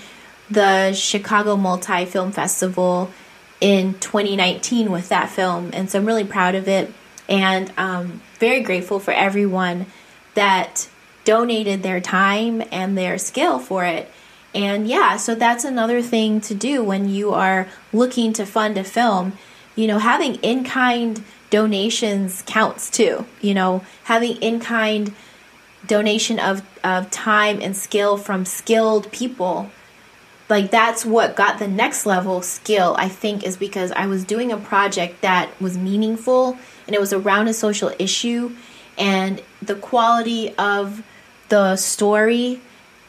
the 0.53 0.93
Chicago 0.93 1.55
Multi 1.55 2.05
Film 2.05 2.31
Festival 2.31 3.12
in 3.60 3.93
2019 3.95 4.91
with 4.91 5.10
that 5.10 5.29
film. 5.29 5.72
And 5.74 5.89
so 5.89 6.00
I'm 6.00 6.05
really 6.05 6.24
proud 6.24 6.55
of 6.55 6.67
it 6.67 6.93
and 7.29 7.72
um, 7.77 8.22
very 8.39 8.62
grateful 8.62 9.00
for 9.00 9.12
everyone 9.12 9.86
that 10.33 10.89
donated 11.24 11.83
their 11.83 12.01
time 12.01 12.62
and 12.72 12.98
their 12.98 13.17
skill 13.17 13.60
for 13.60 13.86
it. 13.86 14.12
And 14.53 14.88
yeah, 14.88 15.17
so 15.17 15.33
that's 15.33 15.63
another 15.63 16.01
thing 16.01 16.41
to 16.41 16.53
do 16.53 16.83
when 16.83 17.10
you 17.10 17.33
are 17.33 17.67
looking 17.91 18.33
to 18.33 18.45
fund 18.45 18.77
a 18.77 18.83
film. 18.83 19.33
You 19.75 19.88
know, 19.88 19.98
having 19.98 20.36
in 20.36 20.63
kind 20.63 21.24
donations 21.50 22.43
counts 22.45 22.89
too. 22.89 23.25
You 23.41 23.53
know, 23.55 23.83
having 24.03 24.36
in 24.38 24.60
kind 24.60 25.13
donation 25.88 26.38
of, 26.38 26.62
of 26.83 27.10
time 27.10 27.60
and 27.62 27.75
skill 27.75 28.17
from 28.17 28.45
skilled 28.45 29.12
people 29.12 29.72
like 30.50 30.72
that's 30.72 31.06
what 31.06 31.36
got 31.36 31.60
the 31.60 31.68
next 31.68 32.06
level 32.06 32.42
skill 32.42 32.96
i 32.98 33.08
think 33.08 33.44
is 33.44 33.58
because 33.58 33.92
i 33.94 34.06
was 34.06 34.24
doing 34.24 34.52
a 34.52 34.58
project 34.58 35.22
that 35.22 35.50
was 35.62 35.78
meaningful 35.78 36.58
and 36.88 36.96
it 36.96 37.00
was 37.00 37.14
around 37.14 37.48
a 37.48 37.54
social 37.54 37.92
issue 38.00 38.54
and 38.98 39.42
the 39.62 39.76
quality 39.76 40.54
of 40.56 41.04
the 41.50 41.76
story 41.76 42.62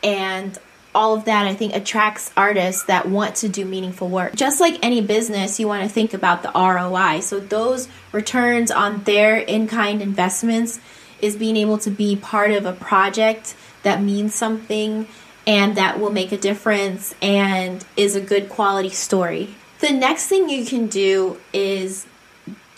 and 0.03 0.59
all 0.95 1.15
of 1.15 1.25
that 1.25 1.47
i 1.47 1.55
think 1.55 1.75
attracts 1.75 2.31
artists 2.37 2.85
that 2.85 3.09
want 3.09 3.35
to 3.35 3.49
do 3.49 3.65
meaningful 3.65 4.09
work. 4.09 4.35
Just 4.35 4.61
like 4.61 4.79
any 4.83 5.01
business 5.01 5.59
you 5.59 5.67
want 5.67 5.83
to 5.83 5.89
think 5.89 6.15
about 6.15 6.43
the 6.43 6.53
roi 6.55 7.21
so 7.21 7.41
those 7.41 7.89
returns 8.13 8.71
on 8.71 9.03
their 9.05 9.37
in-kind 9.37 10.01
investments 10.01 10.79
is 11.21 11.37
being 11.37 11.57
able 11.57 11.79
to 11.79 11.91
be 11.91 12.17
part 12.17 12.51
of 12.51 12.67
a 12.67 12.73
project 12.73 13.57
that 13.83 14.03
means 14.03 14.35
something 14.35 15.07
and 15.47 15.77
that 15.77 16.01
will 16.01 16.11
make 16.11 16.33
a 16.33 16.39
difference 16.39 17.15
and 17.21 17.85
is 17.97 18.17
a 18.17 18.21
good 18.21 18.49
quality 18.49 18.91
story. 18.91 19.55
The 19.81 19.91
next 19.91 20.27
thing 20.27 20.49
you 20.49 20.65
can 20.65 20.87
do 20.87 21.39
is 21.53 22.07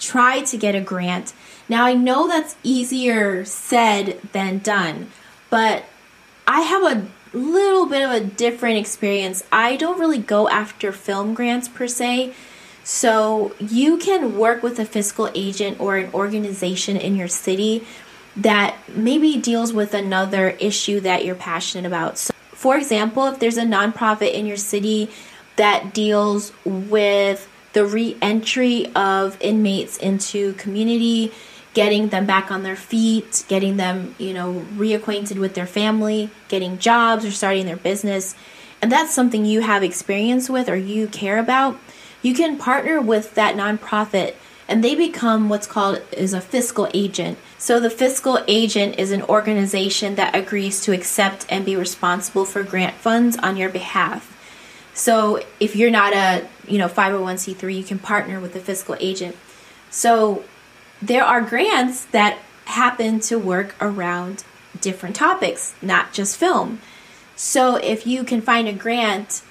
try 0.00 0.40
to 0.40 0.56
get 0.56 0.74
a 0.74 0.80
grant. 0.80 1.32
Now, 1.68 1.84
I 1.84 1.94
know 1.94 2.28
that's 2.28 2.56
easier 2.62 3.44
said 3.44 4.20
than 4.32 4.58
done, 4.58 5.10
but 5.50 5.84
I 6.46 6.60
have 6.62 6.82
a 6.82 7.06
little 7.36 7.86
bit 7.86 8.02
of 8.02 8.10
a 8.10 8.24
different 8.24 8.78
experience. 8.78 9.44
I 9.52 9.76
don't 9.76 9.98
really 9.98 10.18
go 10.18 10.48
after 10.48 10.92
film 10.92 11.34
grants 11.34 11.68
per 11.68 11.86
se. 11.86 12.34
So, 12.84 13.52
you 13.58 13.96
can 13.98 14.38
work 14.38 14.62
with 14.62 14.78
a 14.78 14.84
fiscal 14.84 15.28
agent 15.34 15.80
or 15.80 15.96
an 15.96 16.12
organization 16.14 16.96
in 16.96 17.16
your 17.16 17.26
city 17.26 17.84
that 18.36 18.76
maybe 18.88 19.36
deals 19.38 19.72
with 19.72 19.92
another 19.92 20.50
issue 20.50 21.00
that 21.00 21.24
you're 21.24 21.34
passionate 21.34 21.84
about. 21.84 22.18
So, 22.18 22.32
for 22.56 22.76
example, 22.76 23.26
if 23.26 23.38
there's 23.38 23.58
a 23.58 23.64
nonprofit 23.64 24.32
in 24.32 24.46
your 24.46 24.56
city 24.56 25.10
that 25.56 25.92
deals 25.92 26.52
with 26.64 27.48
the 27.74 27.84
re-entry 27.84 28.90
of 28.96 29.36
inmates 29.40 29.98
into 29.98 30.54
community, 30.54 31.32
getting 31.74 32.08
them 32.08 32.24
back 32.24 32.50
on 32.50 32.62
their 32.62 32.74
feet, 32.74 33.44
getting 33.48 33.76
them, 33.76 34.14
you 34.16 34.32
know, 34.32 34.64
reacquainted 34.74 35.38
with 35.38 35.52
their 35.52 35.66
family, 35.66 36.30
getting 36.48 36.78
jobs 36.78 37.26
or 37.26 37.30
starting 37.30 37.66
their 37.66 37.76
business, 37.76 38.34
and 38.80 38.90
that's 38.90 39.14
something 39.14 39.44
you 39.44 39.60
have 39.60 39.82
experience 39.82 40.48
with 40.48 40.70
or 40.70 40.76
you 40.76 41.06
care 41.08 41.38
about, 41.38 41.78
you 42.22 42.32
can 42.32 42.56
partner 42.56 43.02
with 43.02 43.34
that 43.34 43.54
nonprofit 43.54 44.34
and 44.66 44.82
they 44.82 44.94
become 44.94 45.50
what's 45.50 45.66
called 45.66 46.00
is 46.12 46.32
a 46.32 46.40
fiscal 46.40 46.88
agent. 46.94 47.38
So 47.58 47.80
the 47.80 47.90
fiscal 47.90 48.44
agent 48.46 48.98
is 48.98 49.12
an 49.12 49.22
organization 49.22 50.14
that 50.16 50.36
agrees 50.36 50.80
to 50.82 50.92
accept 50.92 51.46
and 51.48 51.64
be 51.64 51.74
responsible 51.74 52.44
for 52.44 52.62
grant 52.62 52.94
funds 52.96 53.36
on 53.38 53.56
your 53.56 53.70
behalf. 53.70 54.32
So 54.92 55.42
if 55.58 55.74
you're 55.74 55.90
not 55.90 56.12
a, 56.12 56.46
you 56.66 56.78
know, 56.78 56.88
501c3, 56.88 57.74
you 57.74 57.84
can 57.84 57.98
partner 57.98 58.40
with 58.40 58.52
the 58.52 58.60
fiscal 58.60 58.96
agent. 59.00 59.36
So 59.90 60.44
there 61.00 61.24
are 61.24 61.40
grants 61.40 62.04
that 62.06 62.38
happen 62.66 63.20
to 63.20 63.38
work 63.38 63.74
around 63.80 64.44
different 64.80 65.16
topics, 65.16 65.74
not 65.80 66.12
just 66.12 66.36
film. 66.36 66.80
So 67.36 67.76
if 67.76 68.06
you 68.06 68.24
can 68.24 68.40
find 68.40 68.68
a 68.68 68.72
grant 68.72 69.42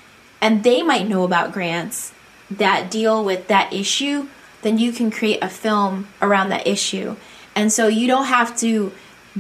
and 0.42 0.64
they 0.64 0.84
might 0.84 1.08
know 1.08 1.24
about 1.24 1.52
grants 1.52 2.14
that 2.50 2.92
deal 2.92 3.24
with 3.24 3.48
that 3.48 3.74
issue, 3.74 4.28
then 4.62 4.78
you 4.78 4.92
can 4.92 5.12
create 5.12 5.40
a 5.44 5.50
film 5.50 6.08
around 6.22 6.50
that 6.50 6.66
issue. 6.68 7.16
And 7.56 7.72
so 7.72 7.88
you 7.88 8.08
don't 8.08 8.26
have 8.26 8.58
to 8.60 8.92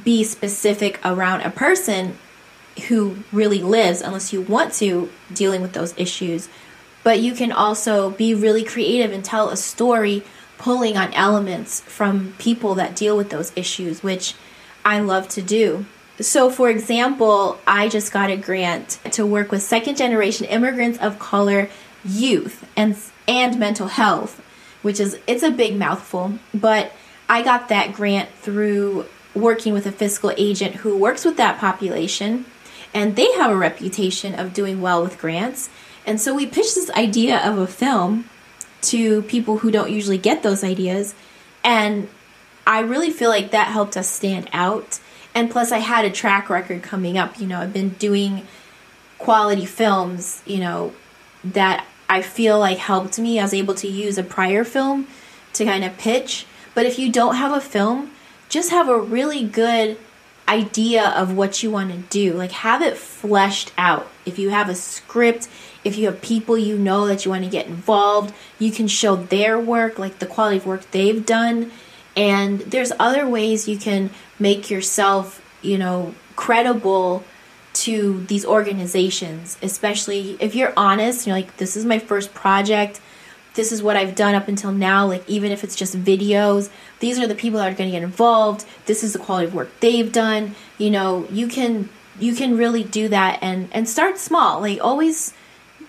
be 0.04 0.24
specific 0.24 1.00
around 1.06 1.42
a 1.42 1.50
person 1.50 2.18
who 2.88 3.18
really 3.32 3.62
lives 3.62 4.02
unless 4.02 4.34
you 4.34 4.42
want 4.42 4.74
to 4.74 5.10
dealing 5.34 5.62
with 5.62 5.74
those 5.74 5.94
issues. 5.98 6.50
But 7.04 7.20
you 7.20 7.34
can 7.34 7.52
also 7.52 8.10
be 8.10 8.34
really 8.34 8.64
creative 8.64 9.12
and 9.12 9.24
tell 9.24 9.50
a 9.50 9.58
story 9.58 10.24
pulling 10.58 10.98
on 10.98 11.14
elements 11.14 11.82
from 11.82 12.34
people 12.38 12.76
that 12.76 12.96
deal 12.96 13.16
with 13.16 13.30
those 13.30 13.52
issues, 13.56 14.02
which 14.02 14.34
I 14.84 15.00
love 15.00 15.28
to 15.30 15.42
do. 15.42 15.86
So, 16.20 16.50
for 16.50 16.70
example, 16.70 17.60
I 17.68 17.90
just 17.90 18.12
got 18.12 18.30
a 18.30 18.38
grant 18.38 19.00
to 19.12 19.26
work 19.26 19.52
with 19.52 19.62
second 19.62 19.98
generation 19.98 20.46
immigrants 20.46 20.98
of 21.00 21.20
color 21.20 21.70
youth 22.06 22.66
and, 22.76 22.96
and 23.28 23.60
mental 23.60 23.88
health 23.88 24.42
which 24.86 25.00
is 25.00 25.18
it's 25.26 25.42
a 25.42 25.50
big 25.50 25.76
mouthful, 25.76 26.38
but 26.54 26.92
I 27.28 27.42
got 27.42 27.70
that 27.70 27.94
grant 27.94 28.30
through 28.30 29.06
working 29.34 29.74
with 29.74 29.86
a 29.86 29.92
fiscal 29.92 30.32
agent 30.38 30.76
who 30.76 30.98
works 30.98 31.26
with 31.26 31.38
that 31.38 31.60
population 31.60 32.46
and 32.94 33.16
they 33.16 33.32
have 33.34 33.52
a 33.52 33.56
reputation 33.58 34.34
of 34.36 34.54
doing 34.54 34.82
well 34.82 35.04
with 35.04 35.18
grants. 35.18 35.70
And 36.06 36.22
so 36.22 36.34
we 36.34 36.46
pitched 36.46 36.76
this 36.76 36.90
idea 36.92 37.38
of 37.38 37.58
a 37.58 37.68
film 37.68 38.30
to 38.84 39.24
people 39.24 39.58
who 39.58 39.72
don't 39.72 39.92
usually 39.92 40.18
get 40.18 40.44
those 40.44 40.64
ideas 40.64 41.16
and 41.64 42.08
I 42.68 42.80
really 42.80 43.12
feel 43.12 43.30
like 43.30 43.52
that 43.52 43.68
helped 43.68 43.98
us 43.98 44.10
stand 44.10 44.50
out. 44.54 45.00
And 45.34 45.52
plus 45.52 45.72
I 45.72 45.80
had 45.80 46.06
a 46.06 46.10
track 46.10 46.50
record 46.50 46.82
coming 46.82 47.18
up, 47.18 47.40
you 47.40 47.48
know, 47.48 47.60
I've 47.60 47.74
been 47.74 47.90
doing 47.90 48.48
quality 49.18 49.66
films, 49.66 50.42
you 50.46 50.60
know, 50.60 50.94
that 51.44 51.86
I 52.10 52.22
feel 52.22 52.60
like 52.60 52.78
helped 52.78 53.20
me. 53.20 53.40
I 53.40 53.44
was 53.44 53.54
able 53.54 53.76
to 53.76 53.88
use 53.88 54.18
a 54.18 54.24
prior 54.24 54.64
film 54.64 55.08
to 55.54 55.66
kind 55.66 55.84
of 55.84 55.98
pitch. 55.98 56.46
But 56.76 56.86
if 56.86 57.00
you 57.00 57.12
don't 57.12 57.36
have 57.36 57.52
a 57.52 57.62
film, 57.62 58.12
just 58.48 58.70
have 58.70 58.88
a 58.88 59.00
really 59.00 59.44
good 59.44 59.98
idea 60.48 61.10
of 61.10 61.36
what 61.36 61.64
you 61.64 61.72
want 61.72 61.92
to 61.92 61.98
do. 61.98 62.34
Like 62.34 62.52
have 62.52 62.84
it 62.84 62.98
fleshed 62.98 63.72
out. 63.78 64.08
If 64.26 64.38
you 64.38 64.50
have 64.50 64.70
a 64.70 64.76
script, 64.76 65.48
if 65.84 65.98
you 65.98 66.06
have 66.06 66.22
people 66.22 66.58
you 66.58 66.78
know 66.78 67.08
that 67.08 67.26
you 67.26 67.32
want 67.32 67.44
to 67.44 67.50
get 67.50 67.66
involved, 67.66 68.36
you 68.60 68.72
can 68.72 68.88
show 68.88 69.16
their 69.16 69.60
work, 69.60 69.98
like 69.98 70.20
the 70.20 70.28
quality 70.28 70.58
of 70.58 70.68
work 70.68 70.90
they've 70.92 71.26
done. 71.26 71.72
And 72.16 72.60
there's 72.62 72.92
other 73.00 73.28
ways 73.28 73.68
you 73.68 73.78
can 73.78 74.12
make 74.38 74.70
yourself, 74.70 75.42
you 75.62 75.78
know, 75.78 76.14
credible 76.36 77.24
to 77.74 78.24
these 78.26 78.46
organizations, 78.46 79.58
especially 79.62 80.38
if 80.40 80.56
you're 80.56 80.74
honest, 80.78 81.28
you're 81.28 81.36
like, 81.36 81.58
this 81.58 81.76
is 81.76 81.86
my 81.86 82.00
first 82.00 82.34
project. 82.34 83.02
This 83.56 83.72
is 83.72 83.82
what 83.82 83.96
I've 83.96 84.16
done 84.16 84.36
up 84.36 84.48
until 84.48 84.72
now. 84.72 85.08
Like, 85.08 85.28
even 85.28 85.52
if 85.52 85.64
it's 85.64 85.76
just 85.76 85.96
videos, 85.98 86.70
these 87.00 87.20
are 87.20 87.28
the 87.28 87.36
people 87.36 87.60
that 87.60 87.72
are 87.72 87.76
going 87.76 87.90
to 87.90 87.98
get 87.98 88.04
involved. 88.04 88.66
This 88.86 89.04
is 89.04 89.14
the 89.14 89.20
quality 89.20 89.48
of 89.48 89.56
work 89.56 89.70
they've 89.80 90.12
done. 90.12 90.56
You 90.78 90.92
know, 90.92 91.28
you 91.32 91.48
can 91.48 91.90
you 92.20 92.34
can 92.34 92.58
really 92.58 92.84
do 92.84 93.08
that 93.10 93.40
and 93.42 93.70
and 93.72 93.88
start 93.90 94.18
small. 94.18 94.62
Like, 94.62 94.80
always 94.82 95.34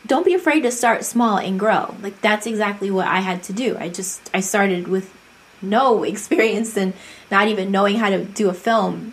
don't 0.06 0.24
be 0.24 0.34
afraid 0.34 0.62
to 0.62 0.70
start 0.70 1.04
small 1.04 1.38
and 1.38 1.58
grow. 1.58 1.94
Like, 2.02 2.20
that's 2.20 2.46
exactly 2.46 2.90
what 2.90 3.08
I 3.08 3.20
had 3.20 3.42
to 3.44 3.52
do. 3.52 3.76
I 3.78 3.88
just 3.88 4.30
I 4.32 4.40
started 4.40 4.88
with 4.88 5.12
no 5.60 6.02
experience 6.12 6.76
and 6.76 6.94
not 7.30 7.48
even 7.48 7.70
knowing 7.70 7.96
how 7.96 8.10
to 8.10 8.24
do 8.24 8.48
a 8.48 8.54
film 8.54 9.12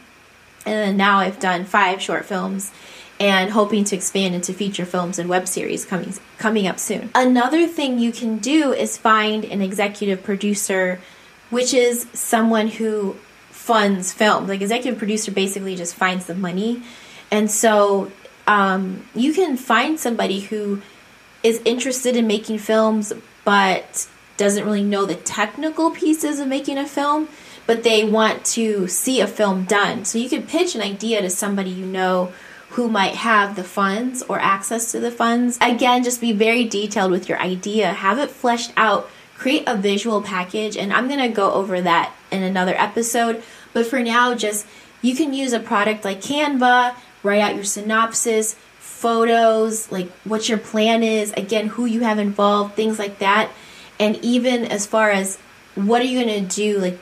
and 0.66 0.76
then 0.76 0.98
now 0.98 1.20
I've 1.20 1.40
done 1.40 1.66
five 1.66 2.02
short 2.02 2.26
films 2.26 2.72
and 3.20 3.52
hoping 3.52 3.84
to 3.86 3.96
expand 3.96 4.36
into 4.36 4.54
feature 4.54 4.86
films 4.86 5.20
and 5.20 5.30
web 5.30 5.48
series 5.48 5.86
coming 5.86 6.14
coming 6.38 6.68
up 6.68 6.80
soon. 6.80 7.10
Another 7.16 7.68
thing 7.68 8.00
you 8.00 8.12
can 8.12 8.38
do 8.38 8.74
is 8.74 8.98
find 8.98 9.46
an 9.46 9.62
executive 9.62 10.24
producer 10.24 11.00
which 11.50 11.74
is 11.74 12.08
someone 12.14 12.68
who 12.68 13.16
funds 13.52 14.12
films. 14.12 14.50
Like 14.50 14.62
executive 14.62 14.98
producer 14.98 15.32
basically 15.32 15.76
just 15.76 15.96
finds 15.96 16.26
the 16.26 16.36
money. 16.36 16.82
And 17.32 17.50
so 17.50 18.12
um, 18.48 19.06
you 19.14 19.34
can 19.34 19.56
find 19.56 20.00
somebody 20.00 20.42
who 20.42 20.82
is 21.44 21.62
interested 21.64 22.16
in 22.16 22.26
making 22.26 22.58
films 22.58 23.14
but 23.46 24.08
doesn't 24.36 24.66
really 24.66 24.84
know 24.84 25.06
the 25.06 25.16
technical 25.16 25.92
pieces 25.92 26.40
of 26.40 26.48
making 26.48 26.78
a 26.78 26.88
film 26.88 27.28
but 27.66 27.84
they 27.84 28.04
want 28.04 28.44
to 28.44 28.88
see 28.88 29.22
a 29.22 29.28
film 29.28 29.64
done. 29.64 30.04
So 30.04 30.18
you 30.18 30.28
could 30.28 30.48
pitch 30.48 30.76
an 30.76 30.82
idea 30.82 31.22
to 31.22 31.30
somebody 31.30 31.70
you 31.70 31.86
know 31.86 32.34
who 32.74 32.90
might 32.90 33.16
have 33.16 33.56
the 33.56 33.64
funds 33.64 34.24
or 34.24 34.40
access 34.40 34.92
to 34.92 35.00
the 35.00 35.12
funds. 35.12 35.58
Again, 35.62 36.04
just 36.04 36.20
be 36.20 36.32
very 36.32 36.64
detailed 36.64 37.12
with 37.12 37.30
your 37.30 37.40
idea, 37.40 37.94
have 37.94 38.18
it 38.18 38.32
fleshed 38.32 38.74
out, 38.76 39.10
create 39.36 39.64
a 39.68 39.76
visual 39.76 40.22
package, 40.22 40.76
and 40.76 40.92
I'm 40.92 41.08
gonna 41.08 41.30
go 41.30 41.52
over 41.54 41.82
that 41.82 42.14
in 42.32 42.44
another 42.44 42.74
episode. 42.76 43.44
But 43.74 43.86
for 43.86 44.00
now, 44.00 44.36
just 44.36 44.66
you 45.02 45.16
can 45.16 45.34
use 45.34 45.54
a 45.54 45.60
product 45.60 46.04
like 46.04 46.22
Canva, 46.22 46.96
write 47.22 47.42
out 47.42 47.56
your 47.56 47.64
synopsis, 47.64 48.56
photos, 48.80 49.92
like 49.92 50.10
what 50.24 50.48
your 50.48 50.58
plan 50.58 51.04
is, 51.04 51.32
again, 51.34 51.68
who 51.68 51.86
you 51.86 52.02
have 52.02 52.20
involved, 52.20 52.74
things 52.74 52.98
like 52.98 53.20
that. 53.20 53.52
And 54.00 54.16
even 54.24 54.66
as 54.66 54.86
far 54.86 55.12
as 55.12 55.38
what 55.76 56.02
are 56.02 56.06
you 56.06 56.24
to 56.24 56.42
do, 56.42 56.80
like, 56.80 56.98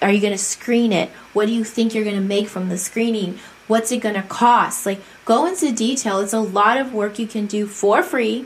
are 0.00 0.10
you 0.10 0.20
going 0.20 0.32
to 0.32 0.38
screen 0.38 0.92
it? 0.92 1.10
What 1.32 1.46
do 1.46 1.52
you 1.52 1.62
think 1.62 1.94
you're 1.94 2.04
going 2.04 2.16
to 2.16 2.22
make 2.22 2.48
from 2.48 2.68
the 2.68 2.78
screening? 2.78 3.38
What's 3.72 3.90
it 3.90 4.02
going 4.02 4.16
to 4.16 4.22
cost? 4.22 4.84
Like, 4.84 5.00
go 5.24 5.46
into 5.46 5.72
detail. 5.72 6.20
It's 6.20 6.34
a 6.34 6.40
lot 6.40 6.76
of 6.76 6.92
work 6.92 7.18
you 7.18 7.26
can 7.26 7.46
do 7.46 7.66
for 7.66 8.02
free 8.02 8.44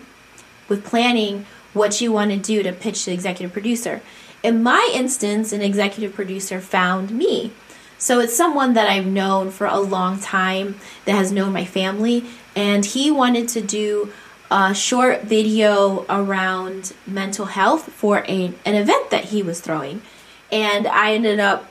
with 0.68 0.84
planning 0.84 1.46
what 1.72 2.00
you 2.00 2.12
want 2.12 2.30
to 2.30 2.36
do 2.36 2.62
to 2.62 2.72
pitch 2.72 3.04
the 3.04 3.12
executive 3.12 3.52
producer. 3.52 4.02
In 4.44 4.62
my 4.62 4.88
instance, 4.94 5.52
an 5.52 5.62
executive 5.62 6.14
producer 6.14 6.60
found 6.60 7.10
me. 7.10 7.50
So 7.98 8.20
it's 8.20 8.36
someone 8.36 8.74
that 8.74 8.88
I've 8.88 9.08
known 9.08 9.50
for 9.50 9.66
a 9.66 9.80
long 9.80 10.20
time 10.20 10.76
that 11.06 11.16
has 11.16 11.32
known 11.32 11.52
my 11.52 11.64
family, 11.64 12.24
and 12.54 12.86
he 12.86 13.10
wanted 13.10 13.48
to 13.48 13.60
do 13.60 14.12
a 14.48 14.72
short 14.76 15.22
video 15.22 16.06
around 16.08 16.92
mental 17.04 17.46
health 17.46 17.90
for 17.92 18.18
a, 18.28 18.54
an 18.64 18.74
event 18.76 19.10
that 19.10 19.24
he 19.24 19.42
was 19.42 19.60
throwing. 19.60 20.02
And 20.52 20.86
I 20.86 21.14
ended 21.14 21.40
up 21.40 21.68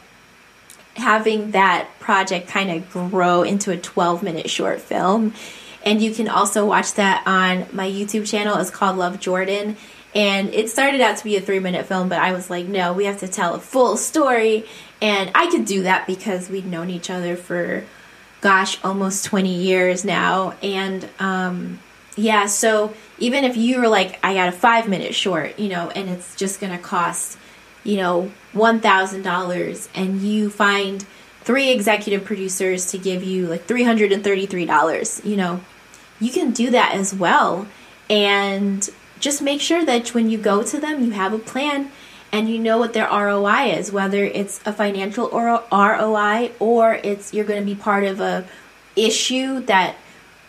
having 0.96 1.52
that 1.52 1.90
project 2.00 2.48
kind 2.48 2.72
of 2.72 2.90
grow 2.90 3.44
into 3.44 3.72
a 3.72 3.78
12 3.78 4.24
minute 4.24 4.50
short 4.50 4.82
film. 4.82 5.34
And 5.84 6.02
you 6.02 6.14
can 6.14 6.28
also 6.28 6.66
watch 6.66 6.94
that 6.94 7.24
on 7.28 7.68
my 7.72 7.90
YouTube 7.90 8.28
channel. 8.28 8.58
It's 8.58 8.72
called 8.72 8.98
Love 8.98 9.20
Jordan. 9.20 9.78
And 10.16 10.54
it 10.54 10.70
started 10.70 11.02
out 11.02 11.18
to 11.18 11.24
be 11.24 11.36
a 11.36 11.42
three 11.42 11.60
minute 11.60 11.86
film, 11.86 12.08
but 12.10 12.20
I 12.20 12.32
was 12.32 12.50
like, 12.50 12.66
no, 12.66 12.94
we 12.94 13.06
have 13.06 13.20
to 13.20 13.28
tell 13.28 13.54
a 13.54 13.60
full 13.60 13.98
story. 13.98 14.66
And 15.02 15.30
I 15.36 15.52
could 15.52 15.66
do 15.66 15.84
that 15.84 16.08
because 16.08 16.50
we'd 16.50 16.66
known 16.66 16.90
each 16.90 17.10
other 17.10 17.36
for, 17.36 17.84
gosh, 18.40 18.84
almost 18.84 19.25
20 19.25 19.54
years 19.54 20.06
now. 20.06 20.56
And 20.64 21.08
um, 21.20 21.80
yeah, 22.16 22.46
so 22.46 22.94
even 23.20 23.44
if 23.44 23.58
you 23.58 23.80
were 23.80 23.90
like, 23.90 24.18
I 24.24 24.34
got 24.34 24.48
a 24.48 24.54
five 24.54 24.88
minute 24.88 25.14
short, 25.14 25.60
you 25.60 25.68
know, 25.68 25.90
and 25.90 26.10
it's 26.10 26.36
just 26.36 26.62
going 26.62 26.72
to 26.72 26.82
cost, 26.82 27.38
you 27.86 27.96
know, 27.98 28.32
$1,000, 28.54 29.89
and 29.96 30.22
you 30.22 30.50
find 30.50 31.06
three 31.42 31.70
executive 31.70 32.25
producers 32.25 32.88
to 32.88 32.98
give 32.98 33.24
you 33.24 33.48
like 33.48 33.68
$333, 33.68 35.24
you 35.24 35.38
know, 35.38 35.62
you 36.20 36.32
can 36.32 36.51
do 36.51 36.72
that 36.72 36.96
as 36.96 37.13
well. 37.13 37.68
And 38.10 38.89
just 39.20 39.42
make 39.42 39.62
sure 39.62 39.86
that 39.86 40.13
when 40.13 40.30
you 40.30 40.38
go 40.38 40.63
to 40.63 40.80
them, 40.80 41.04
you 41.04 41.12
have 41.12 41.34
a 41.34 41.39
plan 41.39 41.92
and 42.32 42.50
you 42.50 42.60
know 42.60 42.77
what 42.77 42.94
their 42.94 43.08
ROI 43.08 43.75
is, 43.77 43.92
whether 43.92 44.25
it's 44.25 44.60
a 44.65 44.74
financial 44.74 45.30
ROI 45.30 46.51
or 46.60 46.96
it's 46.96 47.34
you're 47.34 47.46
going 47.46 47.60
to 47.60 47.65
be 47.65 47.75
part 47.75 48.04
of 48.04 48.20
a 48.20 48.46
issue 48.96 49.62
that 49.62 49.96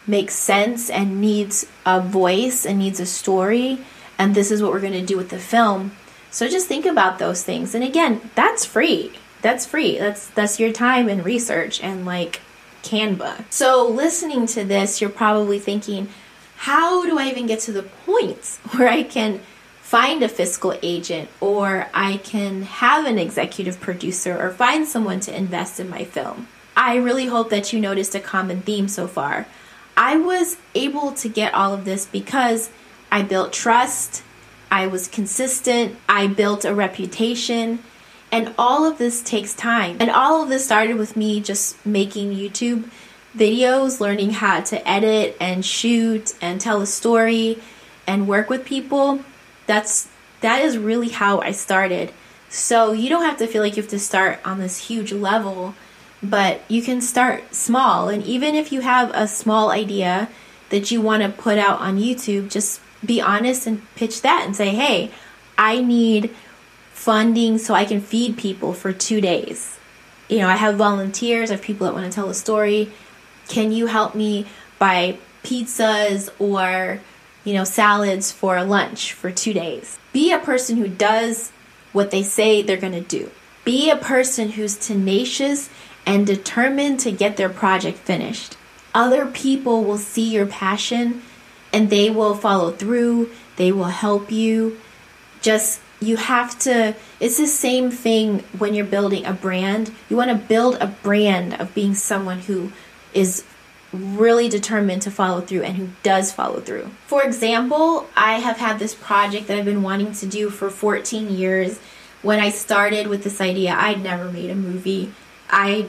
makes 0.06 0.34
sense 0.34 0.88
and 0.88 1.20
needs 1.20 1.66
a 1.84 2.00
voice 2.00 2.64
and 2.64 2.78
needs 2.78 3.00
a 3.00 3.06
story 3.06 3.78
and 4.18 4.34
this 4.34 4.50
is 4.50 4.62
what 4.62 4.72
we're 4.72 4.80
going 4.80 4.92
to 4.92 5.04
do 5.04 5.16
with 5.16 5.28
the 5.30 5.38
film. 5.38 5.92
So 6.30 6.48
just 6.48 6.66
think 6.66 6.86
about 6.86 7.18
those 7.18 7.42
things. 7.42 7.74
And 7.74 7.84
again, 7.84 8.30
that's 8.34 8.64
free. 8.64 9.12
That's 9.42 9.66
free. 9.66 9.98
That's 9.98 10.28
that's 10.28 10.58
your 10.58 10.72
time 10.72 11.08
and 11.08 11.24
research 11.24 11.82
and 11.82 12.04
like 12.04 12.40
Canva. 12.82 13.44
So 13.50 13.86
listening 13.86 14.46
to 14.48 14.64
this, 14.64 15.00
you're 15.00 15.10
probably 15.10 15.58
thinking, 15.58 16.08
how 16.56 17.04
do 17.04 17.18
I 17.18 17.28
even 17.28 17.46
get 17.46 17.60
to 17.60 17.72
the 17.72 17.82
point 17.82 18.58
where 18.72 18.88
I 18.88 19.02
can 19.02 19.40
find 19.80 20.22
a 20.22 20.28
fiscal 20.28 20.76
agent 20.82 21.28
or 21.40 21.88
I 21.94 22.16
can 22.18 22.62
have 22.62 23.06
an 23.06 23.18
executive 23.18 23.80
producer 23.80 24.36
or 24.36 24.50
find 24.50 24.86
someone 24.86 25.20
to 25.20 25.36
invest 25.36 25.78
in 25.78 25.88
my 25.88 26.04
film? 26.04 26.48
I 26.76 26.96
really 26.96 27.26
hope 27.26 27.50
that 27.50 27.72
you 27.72 27.80
noticed 27.80 28.14
a 28.14 28.20
common 28.20 28.60
theme 28.60 28.88
so 28.88 29.06
far. 29.06 29.46
I 29.96 30.18
was 30.18 30.58
able 30.74 31.12
to 31.12 31.28
get 31.28 31.54
all 31.54 31.72
of 31.72 31.86
this 31.86 32.04
because 32.04 32.70
I 33.10 33.22
built 33.22 33.52
trust, 33.52 34.22
I 34.70 34.86
was 34.86 35.08
consistent, 35.08 35.96
I 36.08 36.26
built 36.26 36.64
a 36.64 36.74
reputation, 36.74 37.80
and 38.32 38.54
all 38.58 38.84
of 38.84 38.98
this 38.98 39.22
takes 39.22 39.54
time. 39.54 39.96
And 40.00 40.10
all 40.10 40.42
of 40.42 40.48
this 40.48 40.64
started 40.64 40.96
with 40.96 41.16
me 41.16 41.40
just 41.40 41.84
making 41.86 42.34
YouTube 42.34 42.90
videos, 43.36 44.00
learning 44.00 44.30
how 44.30 44.60
to 44.62 44.88
edit 44.88 45.36
and 45.40 45.64
shoot 45.64 46.34
and 46.40 46.60
tell 46.60 46.80
a 46.80 46.86
story 46.86 47.60
and 48.06 48.28
work 48.28 48.48
with 48.48 48.64
people. 48.64 49.20
That's 49.66 50.08
that 50.40 50.62
is 50.62 50.78
really 50.78 51.08
how 51.08 51.40
I 51.40 51.52
started. 51.52 52.12
So 52.48 52.92
you 52.92 53.08
don't 53.08 53.24
have 53.24 53.38
to 53.38 53.46
feel 53.46 53.62
like 53.62 53.76
you 53.76 53.82
have 53.82 53.90
to 53.90 53.98
start 53.98 54.40
on 54.44 54.58
this 54.58 54.86
huge 54.86 55.12
level, 55.12 55.74
but 56.22 56.60
you 56.68 56.82
can 56.82 57.00
start 57.00 57.54
small. 57.54 58.08
And 58.08 58.22
even 58.24 58.54
if 58.54 58.72
you 58.72 58.80
have 58.80 59.10
a 59.14 59.26
small 59.26 59.70
idea 59.70 60.28
that 60.70 60.90
you 60.90 61.00
want 61.00 61.22
to 61.22 61.28
put 61.28 61.58
out 61.58 61.80
on 61.80 61.98
YouTube, 61.98 62.50
just 62.50 62.80
be 63.06 63.20
honest 63.20 63.66
and 63.66 63.82
pitch 63.94 64.22
that 64.22 64.44
and 64.44 64.56
say, 64.56 64.70
"Hey, 64.70 65.10
I 65.56 65.80
need 65.80 66.34
funding 66.92 67.58
so 67.58 67.74
I 67.74 67.84
can 67.84 68.00
feed 68.00 68.36
people 68.36 68.72
for 68.72 68.92
2 68.92 69.20
days." 69.20 69.78
You 70.28 70.38
know, 70.38 70.48
I 70.48 70.56
have 70.56 70.76
volunteers, 70.76 71.50
I 71.50 71.54
have 71.54 71.62
people 71.62 71.86
that 71.86 71.94
want 71.94 72.06
to 72.06 72.12
tell 72.12 72.28
a 72.28 72.34
story 72.34 72.90
can 73.48 73.72
you 73.72 73.86
help 73.86 74.14
me 74.14 74.46
buy 74.78 75.18
pizzas 75.42 76.28
or, 76.38 77.00
you 77.44 77.54
know, 77.54 77.64
salads 77.64 78.32
for 78.32 78.62
lunch 78.64 79.12
for 79.12 79.30
two 79.30 79.52
days? 79.52 79.98
Be 80.12 80.32
a 80.32 80.38
person 80.38 80.76
who 80.76 80.88
does 80.88 81.52
what 81.92 82.10
they 82.10 82.22
say 82.22 82.62
they're 82.62 82.76
going 82.76 82.92
to 82.92 83.00
do. 83.00 83.30
Be 83.64 83.90
a 83.90 83.96
person 83.96 84.50
who's 84.50 84.76
tenacious 84.76 85.70
and 86.04 86.26
determined 86.26 87.00
to 87.00 87.10
get 87.10 87.36
their 87.36 87.48
project 87.48 87.98
finished. 87.98 88.56
Other 88.94 89.26
people 89.26 89.84
will 89.84 89.98
see 89.98 90.30
your 90.30 90.46
passion 90.46 91.22
and 91.76 91.90
they 91.90 92.08
will 92.08 92.34
follow 92.34 92.70
through, 92.70 93.30
they 93.56 93.70
will 93.70 93.84
help 93.84 94.32
you. 94.32 94.78
Just 95.42 95.80
you 96.00 96.16
have 96.16 96.58
to 96.58 96.94
it's 97.20 97.38
the 97.38 97.46
same 97.46 97.90
thing 97.90 98.40
when 98.58 98.74
you're 98.74 98.84
building 98.84 99.24
a 99.24 99.32
brand 99.32 99.90
you 100.10 100.16
want 100.16 100.30
to 100.30 100.36
build 100.36 100.74
a 100.74 100.86
brand 100.86 101.54
of 101.54 101.74
being 101.74 101.94
someone 101.94 102.38
who 102.40 102.70
is 103.14 103.42
really 103.92 104.46
determined 104.46 105.00
to 105.00 105.10
follow 105.10 105.40
through 105.40 105.62
and 105.62 105.76
who 105.76 105.88
does 106.02 106.32
follow 106.32 106.60
through. 106.60 106.90
For 107.06 107.22
example, 107.22 108.06
I 108.14 108.40
have 108.40 108.58
had 108.58 108.78
this 108.78 108.94
project 108.94 109.46
that 109.46 109.56
I've 109.56 109.64
been 109.64 109.82
wanting 109.82 110.12
to 110.12 110.26
do 110.26 110.50
for 110.50 110.68
14 110.68 111.30
years. 111.30 111.78
When 112.20 112.38
I 112.40 112.50
started 112.50 113.06
with 113.06 113.24
this 113.24 113.40
idea, 113.40 113.74
I'd 113.74 114.02
never 114.02 114.30
made 114.30 114.50
a 114.50 114.54
movie. 114.54 115.12
I 115.48 115.86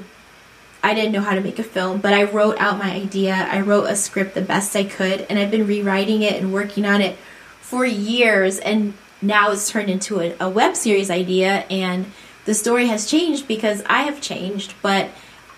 I 0.87 0.93
didn't 0.93 1.11
know 1.11 1.19
how 1.19 1.35
to 1.35 1.41
make 1.41 1.59
a 1.59 1.63
film, 1.63 1.99
but 1.99 2.13
I 2.13 2.23
wrote 2.23 2.57
out 2.59 2.77
my 2.77 2.89
idea. 2.89 3.33
I 3.33 3.59
wrote 3.59 3.89
a 3.89 3.95
script 3.97 4.35
the 4.35 4.41
best 4.41 4.73
I 4.73 4.85
could, 4.85 5.25
and 5.29 5.37
I've 5.37 5.51
been 5.51 5.67
rewriting 5.67 6.21
it 6.21 6.41
and 6.41 6.53
working 6.53 6.85
on 6.85 7.01
it 7.01 7.17
for 7.59 7.85
years. 7.85 8.57
And 8.59 8.93
now 9.21 9.51
it's 9.51 9.69
turned 9.69 9.89
into 9.89 10.21
a, 10.21 10.33
a 10.39 10.49
web 10.49 10.77
series 10.77 11.11
idea, 11.11 11.65
and 11.69 12.05
the 12.45 12.53
story 12.53 12.87
has 12.87 13.05
changed 13.05 13.49
because 13.49 13.83
I 13.87 14.03
have 14.03 14.21
changed, 14.21 14.75
but 14.81 15.09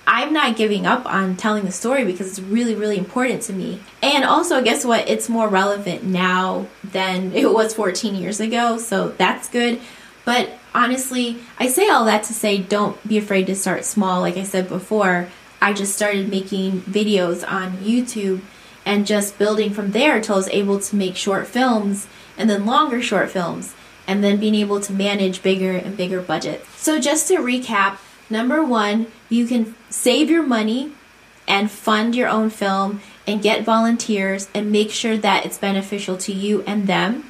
I'm 0.07 0.33
not 0.33 0.57
giving 0.57 0.87
up 0.87 1.05
on 1.05 1.37
telling 1.37 1.63
the 1.63 1.71
story 1.71 2.05
because 2.05 2.27
it's 2.27 2.39
really, 2.39 2.73
really 2.73 2.97
important 2.97 3.43
to 3.43 3.53
me. 3.53 3.81
And 4.01 4.25
also, 4.25 4.63
guess 4.63 4.83
what? 4.83 5.07
It's 5.07 5.29
more 5.29 5.47
relevant 5.47 6.03
now 6.03 6.65
than 6.83 7.33
it 7.33 7.53
was 7.53 7.75
14 7.75 8.15
years 8.15 8.39
ago, 8.39 8.79
so 8.79 9.09
that's 9.09 9.47
good. 9.47 9.79
But 10.25 10.49
honestly, 10.79 11.37
I 11.59 11.67
say 11.67 11.89
all 11.89 12.05
that 12.05 12.23
to 12.23 12.33
say 12.33 12.57
don't 12.57 13.05
be 13.07 13.17
afraid 13.17 13.47
to 13.47 13.55
start 13.55 13.85
small. 13.85 14.21
Like 14.21 14.37
I 14.37 14.43
said 14.43 14.67
before, 14.69 15.27
I 15.61 15.73
just 15.73 15.95
started 15.95 16.29
making 16.29 16.81
videos 16.81 17.47
on 17.49 17.77
YouTube 17.77 18.41
and 18.85 19.05
just 19.05 19.37
building 19.37 19.71
from 19.71 19.91
there 19.91 20.15
until 20.15 20.35
I 20.35 20.37
was 20.37 20.49
able 20.49 20.79
to 20.79 20.95
make 20.95 21.15
short 21.15 21.47
films 21.47 22.07
and 22.37 22.49
then 22.49 22.65
longer 22.65 23.01
short 23.01 23.29
films 23.29 23.75
and 24.07 24.23
then 24.23 24.39
being 24.39 24.55
able 24.55 24.79
to 24.79 24.93
manage 24.93 25.43
bigger 25.43 25.73
and 25.73 25.95
bigger 25.97 26.21
budgets. 26.21 26.67
So, 26.81 26.99
just 26.99 27.27
to 27.27 27.35
recap, 27.35 27.97
Number 28.29 28.63
one, 28.63 29.07
you 29.27 29.47
can 29.47 29.75
save 29.89 30.29
your 30.29 30.43
money 30.43 30.91
and 31.47 31.71
fund 31.71 32.15
your 32.15 32.27
own 32.27 32.51
film 32.51 33.01
and 33.25 33.41
get 33.41 33.63
volunteers 33.63 34.47
and 34.53 34.71
make 34.71 34.91
sure 34.91 35.17
that 35.17 35.45
it's 35.45 35.57
beneficial 35.57 36.15
to 36.17 36.31
you 36.31 36.61
and 36.63 36.85
them. 36.85 37.25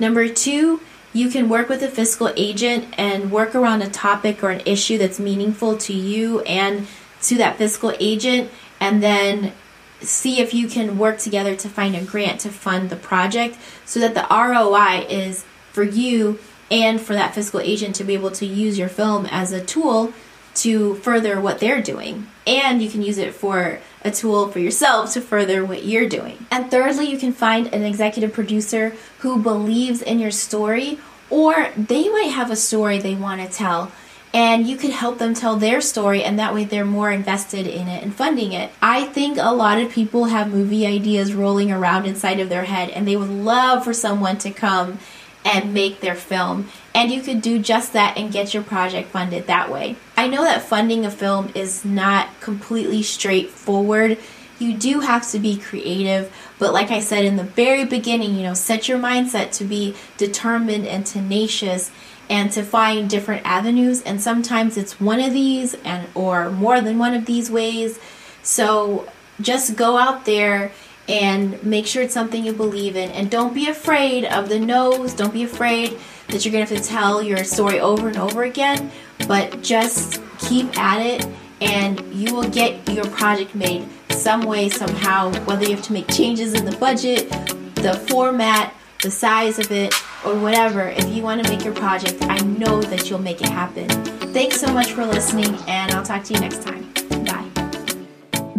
Number 0.00 0.28
two, 0.28 0.80
you 1.12 1.28
can 1.28 1.48
work 1.48 1.68
with 1.68 1.82
a 1.82 1.88
fiscal 1.88 2.32
agent 2.36 2.94
and 2.96 3.30
work 3.30 3.54
around 3.54 3.82
a 3.82 3.90
topic 3.90 4.42
or 4.42 4.50
an 4.50 4.62
issue 4.64 4.98
that's 4.98 5.20
meaningful 5.20 5.76
to 5.76 5.92
you 5.92 6.40
and 6.40 6.86
to 7.22 7.36
that 7.36 7.56
fiscal 7.56 7.94
agent, 8.00 8.50
and 8.80 9.02
then 9.02 9.52
see 10.00 10.40
if 10.40 10.52
you 10.52 10.66
can 10.66 10.98
work 10.98 11.18
together 11.18 11.54
to 11.54 11.68
find 11.68 11.94
a 11.94 12.02
grant 12.02 12.40
to 12.40 12.48
fund 12.48 12.90
the 12.90 12.96
project 12.96 13.56
so 13.84 14.00
that 14.00 14.14
the 14.14 14.26
ROI 14.28 15.06
is 15.08 15.44
for 15.70 15.84
you 15.84 16.38
and 16.70 17.00
for 17.00 17.12
that 17.12 17.34
fiscal 17.34 17.60
agent 17.60 17.94
to 17.94 18.04
be 18.04 18.14
able 18.14 18.30
to 18.30 18.46
use 18.46 18.78
your 18.78 18.88
film 18.88 19.26
as 19.26 19.52
a 19.52 19.64
tool 19.64 20.12
to 20.54 20.96
further 20.96 21.40
what 21.40 21.58
they're 21.58 21.82
doing. 21.82 22.28
And 22.46 22.82
you 22.82 22.90
can 22.90 23.02
use 23.02 23.18
it 23.18 23.34
for 23.34 23.80
a 24.02 24.10
tool 24.10 24.48
for 24.48 24.58
yourself 24.58 25.12
to 25.12 25.20
further 25.20 25.64
what 25.64 25.84
you're 25.84 26.08
doing. 26.08 26.46
And 26.50 26.70
thirdly, 26.70 27.06
you 27.06 27.18
can 27.18 27.32
find 27.32 27.68
an 27.68 27.82
executive 27.82 28.32
producer 28.32 28.94
who 29.18 29.42
believes 29.42 30.02
in 30.02 30.18
your 30.18 30.30
story 30.30 30.98
or 31.30 31.70
they 31.76 32.08
might 32.08 32.32
have 32.32 32.50
a 32.50 32.56
story 32.56 32.98
they 32.98 33.14
want 33.14 33.40
to 33.40 33.48
tell 33.48 33.90
and 34.34 34.66
you 34.66 34.76
could 34.76 34.90
help 34.90 35.18
them 35.18 35.34
tell 35.34 35.56
their 35.56 35.80
story 35.80 36.24
and 36.24 36.38
that 36.38 36.54
way 36.54 36.64
they're 36.64 36.84
more 36.84 37.10
invested 37.10 37.66
in 37.66 37.86
it 37.88 38.02
and 38.02 38.14
funding 38.14 38.52
it. 38.52 38.70
I 38.80 39.04
think 39.04 39.36
a 39.38 39.54
lot 39.54 39.78
of 39.78 39.92
people 39.92 40.24
have 40.24 40.50
movie 40.50 40.86
ideas 40.86 41.34
rolling 41.34 41.70
around 41.70 42.06
inside 42.06 42.40
of 42.40 42.48
their 42.48 42.64
head 42.64 42.88
and 42.90 43.06
they 43.06 43.16
would 43.16 43.28
love 43.28 43.84
for 43.84 43.92
someone 43.92 44.38
to 44.38 44.50
come 44.50 44.98
and 45.44 45.74
make 45.74 46.00
their 46.00 46.14
film. 46.14 46.68
And 46.94 47.10
you 47.10 47.22
could 47.22 47.42
do 47.42 47.58
just 47.58 47.92
that 47.92 48.16
and 48.16 48.32
get 48.32 48.54
your 48.54 48.62
project 48.62 49.10
funded 49.10 49.46
that 49.46 49.70
way. 49.70 49.96
I 50.16 50.28
know 50.28 50.42
that 50.42 50.62
funding 50.62 51.04
a 51.04 51.10
film 51.10 51.50
is 51.54 51.84
not 51.84 52.28
completely 52.40 53.02
straightforward. 53.02 54.18
You 54.58 54.74
do 54.74 55.00
have 55.00 55.28
to 55.32 55.38
be 55.38 55.56
creative, 55.56 56.32
but 56.58 56.72
like 56.72 56.90
I 56.90 57.00
said 57.00 57.24
in 57.24 57.36
the 57.36 57.44
very 57.44 57.84
beginning, 57.84 58.36
you 58.36 58.42
know, 58.44 58.54
set 58.54 58.88
your 58.88 58.98
mindset 58.98 59.52
to 59.52 59.64
be 59.64 59.96
determined 60.16 60.86
and 60.86 61.04
tenacious 61.04 61.90
and 62.30 62.50
to 62.52 62.62
find 62.62 63.10
different 63.10 63.44
avenues 63.44 64.00
and 64.02 64.22
sometimes 64.22 64.76
it's 64.76 65.00
one 65.00 65.20
of 65.20 65.32
these 65.32 65.74
and 65.84 66.08
or 66.14 66.50
more 66.50 66.80
than 66.80 66.98
one 66.98 67.14
of 67.14 67.26
these 67.26 67.50
ways 67.50 67.98
so 68.42 69.06
just 69.40 69.76
go 69.76 69.98
out 69.98 70.24
there 70.24 70.72
and 71.08 71.62
make 71.64 71.86
sure 71.86 72.02
it's 72.02 72.14
something 72.14 72.44
you 72.44 72.52
believe 72.52 72.96
in 72.96 73.10
and 73.10 73.30
don't 73.30 73.54
be 73.54 73.68
afraid 73.68 74.24
of 74.24 74.48
the 74.48 74.58
no's 74.58 75.12
don't 75.14 75.32
be 75.32 75.42
afraid 75.42 75.98
that 76.28 76.44
you're 76.44 76.52
going 76.52 76.64
to 76.64 76.74
have 76.74 76.82
to 76.82 76.88
tell 76.88 77.22
your 77.22 77.42
story 77.44 77.80
over 77.80 78.08
and 78.08 78.16
over 78.16 78.44
again 78.44 78.90
but 79.26 79.62
just 79.62 80.22
keep 80.38 80.78
at 80.78 81.00
it 81.00 81.26
and 81.60 82.00
you 82.14 82.34
will 82.34 82.48
get 82.48 82.88
your 82.88 83.06
project 83.06 83.54
made 83.54 83.86
some 84.10 84.42
way 84.42 84.68
somehow 84.68 85.32
whether 85.44 85.64
you 85.64 85.74
have 85.74 85.84
to 85.84 85.92
make 85.92 86.06
changes 86.08 86.54
in 86.54 86.64
the 86.64 86.76
budget 86.76 87.28
the 87.76 87.94
format 88.08 88.72
the 89.02 89.10
size 89.10 89.58
of 89.58 89.70
it 89.72 89.92
or 90.24 90.38
whatever, 90.38 90.88
if 90.88 91.08
you 91.08 91.22
want 91.22 91.44
to 91.44 91.50
make 91.50 91.64
your 91.64 91.74
project, 91.74 92.22
I 92.22 92.38
know 92.38 92.80
that 92.82 93.10
you'll 93.10 93.20
make 93.20 93.40
it 93.40 93.48
happen. 93.48 93.88
Thanks 94.32 94.60
so 94.60 94.72
much 94.72 94.92
for 94.92 95.04
listening, 95.04 95.56
and 95.66 95.92
I'll 95.92 96.04
talk 96.04 96.24
to 96.24 96.34
you 96.34 96.40
next 96.40 96.62
time. 96.62 96.91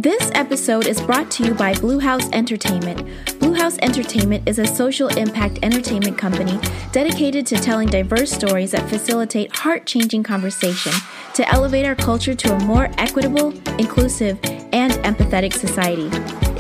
This 0.04 0.32
episode 0.36 0.86
is 0.86 1.00
brought 1.00 1.32
to 1.32 1.46
you 1.46 1.54
by 1.54 1.76
Blue 1.76 1.98
House 1.98 2.30
Entertainment. 2.34 3.08
Blue 3.40 3.54
House 3.54 3.78
Entertainment 3.82 4.46
is 4.50 4.60
a 4.60 4.68
social 4.68 5.08
impact 5.08 5.60
entertainment 5.64 6.18
company 6.18 6.60
dedicated 6.92 7.46
to 7.48 7.56
telling 7.56 7.88
diverse 7.88 8.30
stories 8.30 8.72
that 8.72 8.90
facilitate 8.90 9.56
heart 9.56 9.86
changing 9.86 10.22
conversation 10.22 10.92
to 11.36 11.48
elevate 11.48 11.86
our 11.86 11.96
culture 11.96 12.36
to 12.36 12.54
a 12.54 12.60
more 12.66 12.90
equitable, 12.98 13.54
inclusive, 13.80 14.38
and 14.74 14.92
empathetic 15.06 15.54
society. 15.54 16.10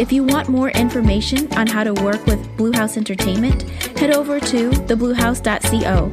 If 0.01 0.13
you 0.13 0.23
want 0.23 0.47
more 0.47 0.69
information 0.69 1.51
on 1.57 1.67
how 1.67 1.83
to 1.83 1.93
work 1.95 2.25
with 2.25 2.55
Blue 2.55 2.71
House 2.71 2.95
Entertainment, 2.95 3.63
head 3.99 4.15
over 4.15 4.39
to 4.39 4.69
thebluehouse.co. 4.69 6.11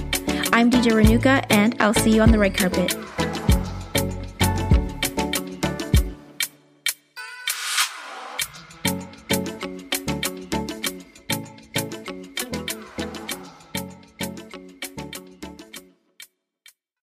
I'm 0.53 0.69
Dija 0.69 1.01
Renuka, 1.01 1.47
and 1.49 1.77
I'll 1.79 1.95
see 1.95 2.13
you 2.13 2.23
on 2.23 2.33
the 2.33 2.41
red 2.41 2.57
carpet. 2.57 2.93